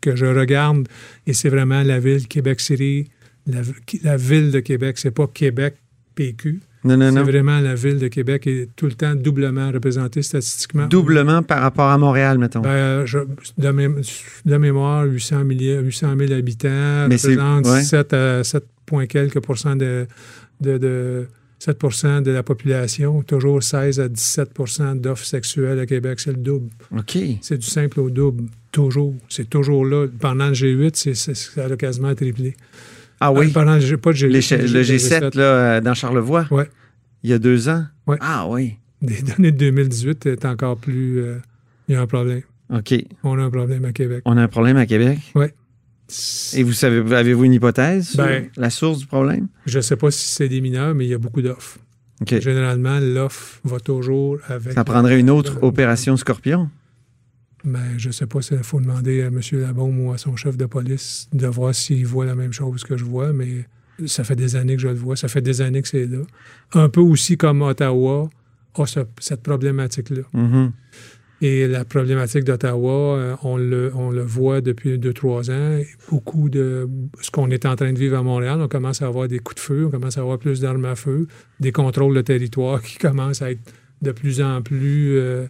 que 0.00 0.16
je 0.16 0.26
regarde, 0.26 0.88
et 1.26 1.32
c'est 1.34 1.48
vraiment 1.50 1.82
la 1.82 2.00
ville 2.00 2.26
Québec 2.26 2.60
City, 2.60 3.08
la, 3.46 3.60
la 4.02 4.16
ville 4.16 4.50
de 4.50 4.60
Québec, 4.60 4.98
c'est 4.98 5.10
pas 5.10 5.26
Québec 5.26 5.76
PQ. 6.14 6.60
Non, 6.82 6.96
non, 6.96 7.10
C'est 7.10 7.16
non. 7.16 7.22
vraiment 7.24 7.60
la 7.60 7.74
ville 7.74 7.98
de 7.98 8.08
Québec 8.08 8.46
est 8.46 8.70
tout 8.74 8.86
le 8.86 8.92
temps 8.94 9.14
doublement 9.14 9.70
représentée 9.70 10.22
statistiquement. 10.22 10.86
Doublement 10.86 11.42
par 11.42 11.60
rapport 11.60 11.88
à 11.90 11.98
Montréal, 11.98 12.38
mettons. 12.38 12.60
Ben, 12.62 13.04
je- 13.04 13.18
de, 13.58 13.68
mé- 13.68 14.22
de 14.46 14.56
mémoire, 14.56 15.04
800 15.04 15.42
000, 15.58 15.82
800 15.82 16.16
000 16.18 16.32
habitants, 16.32 17.06
Mais 17.08 17.18
c'est- 17.18 17.28
représente 17.36 17.66
ouais. 17.66 17.82
7 17.82 18.12
à 18.14 18.44
7 18.44 18.64
points 18.86 19.06
quelques 19.06 19.40
pourcents 19.40 19.76
de, 19.76 20.06
de, 20.62 20.78
de 20.78 21.26
7 21.60 22.22
de 22.24 22.30
la 22.32 22.42
population, 22.42 23.22
toujours 23.22 23.62
16 23.62 24.00
à 24.00 24.08
17% 24.08 24.98
d'offres 25.00 25.24
sexuelles 25.26 25.78
à 25.78 25.86
Québec, 25.86 26.18
c'est 26.18 26.32
le 26.32 26.38
double. 26.38 26.70
OK. 26.96 27.18
C'est 27.42 27.58
du 27.58 27.66
simple 27.66 28.00
au 28.00 28.10
double, 28.10 28.44
toujours. 28.72 29.14
C'est 29.28 29.48
toujours 29.48 29.84
là. 29.84 30.06
Pendant 30.18 30.48
le 30.48 30.54
G8, 30.54 30.90
c'est, 30.94 31.14
c'est- 31.14 31.34
ça 31.34 31.66
a 31.66 31.76
quasiment 31.76 32.14
triplé. 32.14 32.56
Ah 33.20 33.30
oui? 33.30 33.48
Euh, 33.48 33.50
pendant 33.52 33.76
le 33.76 33.96
pas 33.98 34.10
le 34.10 34.16
G8, 34.16 34.28
Les 34.30 34.40
G- 34.40 34.56
mais 34.56 34.66
le 34.68 34.82
G7, 34.82 35.36
là, 35.36 35.42
euh, 35.42 35.80
dans 35.82 35.92
Charlevoix? 35.94 36.46
Ouais. 36.50 36.68
Il 37.22 37.28
y 37.30 37.34
a 37.34 37.38
deux 37.38 37.68
ans? 37.68 37.84
Ouais. 38.06 38.16
Ah 38.20 38.46
oui. 38.48 38.76
Les 39.02 39.20
données 39.36 39.52
de 39.52 39.58
2018 39.58 40.24
est 40.26 40.44
encore 40.46 40.78
plus. 40.78 41.18
euh, 41.20 41.36
il 41.88 41.92
y 41.92 41.96
a 41.96 42.00
un 42.00 42.06
problème. 42.06 42.40
OK. 42.72 42.94
On 43.22 43.38
a 43.38 43.42
un 43.42 43.50
problème 43.50 43.84
à 43.84 43.92
Québec. 43.92 44.22
On 44.24 44.36
a 44.38 44.42
un 44.42 44.48
problème 44.48 44.78
à 44.78 44.86
Québec? 44.86 45.18
Et 46.54 46.62
vous 46.62 46.72
savez, 46.72 46.98
avez-vous 47.14 47.44
une 47.44 47.52
hypothèse 47.54 48.08
sur 48.10 48.24
Ben- 48.24 48.48
la 48.56 48.70
source 48.70 48.98
du 48.98 49.06
problème? 49.06 49.48
Je 49.66 49.78
ne 49.78 49.82
sais 49.82 49.96
pas 49.96 50.10
si 50.10 50.26
c'est 50.28 50.48
des 50.48 50.60
mineurs, 50.60 50.94
mais 50.94 51.06
il 51.06 51.10
y 51.10 51.14
a 51.14 51.18
beaucoup 51.18 51.42
d'offres. 51.42 51.78
OK. 52.20 52.38
Généralement, 52.40 52.98
l'offre 53.00 53.60
va 53.64 53.80
toujours 53.80 54.38
avec. 54.48 54.72
Ça 54.72 54.84
prendrait 54.84 55.18
une 55.18 55.30
autre 55.30 55.58
opération 55.62 56.16
Scorpion? 56.16 56.68
Mais 57.64 57.98
je 57.98 58.08
ne 58.08 58.12
sais 58.12 58.26
pas 58.26 58.40
s'il 58.42 58.62
faut 58.62 58.80
demander 58.80 59.22
à 59.22 59.26
M. 59.26 59.40
Labaume 59.52 60.00
ou 60.00 60.12
à 60.12 60.18
son 60.18 60.34
chef 60.36 60.56
de 60.56 60.64
police 60.66 61.28
de 61.32 61.46
voir 61.46 61.74
s'il 61.74 62.06
voit 62.06 62.24
la 62.24 62.34
même 62.34 62.52
chose 62.52 62.84
que 62.84 62.96
je 62.96 63.04
vois, 63.04 63.32
mais 63.34 63.66
ça 64.06 64.24
fait 64.24 64.36
des 64.36 64.56
années 64.56 64.76
que 64.76 64.82
je 64.82 64.88
le 64.88 64.94
vois. 64.94 65.14
Ça 65.16 65.28
fait 65.28 65.42
des 65.42 65.60
années 65.60 65.82
que 65.82 65.88
c'est 65.88 66.06
là. 66.06 66.22
Un 66.72 66.88
peu 66.88 67.00
aussi 67.00 67.36
comme 67.36 67.60
Ottawa 67.62 68.30
a 68.74 68.86
ce- 68.86 69.00
cette 69.18 69.42
problématique-là. 69.42 70.22
Mhm. 70.32 70.72
Et 71.42 71.66
la 71.66 71.84
problématique 71.86 72.44
d'Ottawa, 72.44 73.16
euh, 73.16 73.36
on 73.42 73.56
le, 73.56 73.90
on 73.94 74.10
le 74.10 74.20
voit 74.22 74.60
depuis 74.60 74.98
deux, 74.98 75.14
trois 75.14 75.50
ans. 75.50 75.78
Beaucoup 76.10 76.50
de 76.50 76.86
ce 77.22 77.30
qu'on 77.30 77.50
est 77.50 77.64
en 77.64 77.76
train 77.76 77.92
de 77.92 77.98
vivre 77.98 78.18
à 78.18 78.22
Montréal, 78.22 78.60
on 78.60 78.68
commence 78.68 79.00
à 79.00 79.06
avoir 79.06 79.26
des 79.26 79.38
coups 79.38 79.56
de 79.56 79.60
feu, 79.60 79.84
on 79.86 79.90
commence 79.90 80.18
à 80.18 80.20
avoir 80.20 80.38
plus 80.38 80.60
d'armes 80.60 80.84
à 80.84 80.94
feu, 80.96 81.26
des 81.58 81.72
contrôles 81.72 82.14
de 82.14 82.20
territoire 82.20 82.82
qui 82.82 82.98
commencent 82.98 83.40
à 83.40 83.50
être 83.52 83.60
de 84.02 84.12
plus 84.12 84.42
en 84.42 84.60
plus 84.60 85.16
euh, 85.18 85.46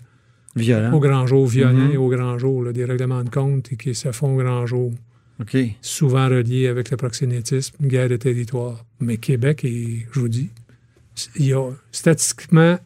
Violent. 0.55 0.93
au 0.93 1.01
grand 1.01 1.27
jour, 1.27 1.47
violents 1.47 1.73
Mhm. 1.87 1.93
et 1.93 1.97
au 1.97 2.09
grand 2.09 2.39
jour, 2.39 2.63
là, 2.63 2.73
des 2.73 2.85
règlements 2.85 3.25
de 3.25 3.31
compte 3.31 3.69
qui 3.77 3.95
se 3.95 4.13
font 4.13 4.35
au 4.35 4.43
grand 4.43 4.67
jour, 4.67 4.93
souvent 5.81 6.29
reliés 6.29 6.67
avec 6.69 6.91
le 6.91 6.97
proxénétisme, 6.97 7.75
une 7.81 7.89
guerre 7.89 8.09
de 8.09 8.17
territoire. 8.17 8.85
Mais 9.01 9.17
Québec, 9.17 9.65
et 9.65 10.07
je 10.13 10.21
vous 10.21 10.29
dis, 10.29 10.51
il 11.37 11.47
y 11.47 11.53
a, 11.53 11.69
statistiquement, 11.93 12.79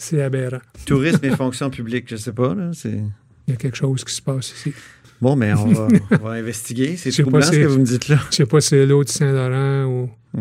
c'est 0.00 0.22
aberrant. 0.22 0.60
Tourisme 0.86 1.24
et 1.24 1.30
fonction 1.30 1.70
publique, 1.70 2.06
je 2.08 2.16
sais 2.16 2.32
pas. 2.32 2.54
Là. 2.54 2.70
Il 2.84 3.10
y 3.48 3.52
a 3.52 3.56
quelque 3.56 3.76
chose 3.76 4.02
qui 4.04 4.14
se 4.14 4.22
passe 4.22 4.50
ici. 4.52 4.72
Bon, 5.20 5.36
mais 5.36 5.52
on 5.52 5.66
va, 5.66 5.88
on 6.12 6.24
va 6.24 6.30
investiguer. 6.32 6.96
C'est 6.96 7.10
troublant 7.10 7.42
ce 7.42 7.50
que 7.50 7.66
vous 7.66 7.78
me 7.78 7.84
dites 7.84 8.08
là. 8.08 8.18
Je 8.30 8.36
sais 8.36 8.46
pas 8.46 8.60
si 8.60 8.68
c'est 8.68 8.86
l'eau 8.86 9.04
de 9.04 9.08
Saint-Laurent 9.08 9.84
ou 9.84 10.10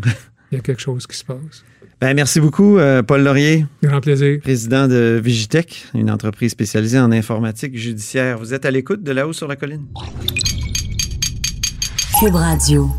il 0.52 0.56
y 0.56 0.58
a 0.58 0.62
quelque 0.62 0.82
chose 0.82 1.06
qui 1.06 1.18
se 1.18 1.26
passe. 1.26 1.66
Ben, 2.00 2.14
merci 2.14 2.40
beaucoup, 2.40 2.78
euh, 2.78 3.04
Paul 3.04 3.22
Laurier, 3.22 3.66
Grand 3.84 4.00
plaisir. 4.00 4.40
président 4.40 4.88
de 4.88 5.20
Vigitech, 5.22 5.88
une 5.94 6.10
entreprise 6.10 6.52
spécialisée 6.52 6.98
en 6.98 7.12
informatique 7.12 7.78
judiciaire. 7.78 8.40
Vous 8.40 8.54
êtes 8.54 8.66
à 8.66 8.72
l'écoute 8.72 9.04
de 9.04 9.12
là-haut 9.12 9.34
sur 9.34 9.50
la 9.50 9.58
colline? 9.58 9.86
Cube 12.22 12.36
Radio. 12.36 12.90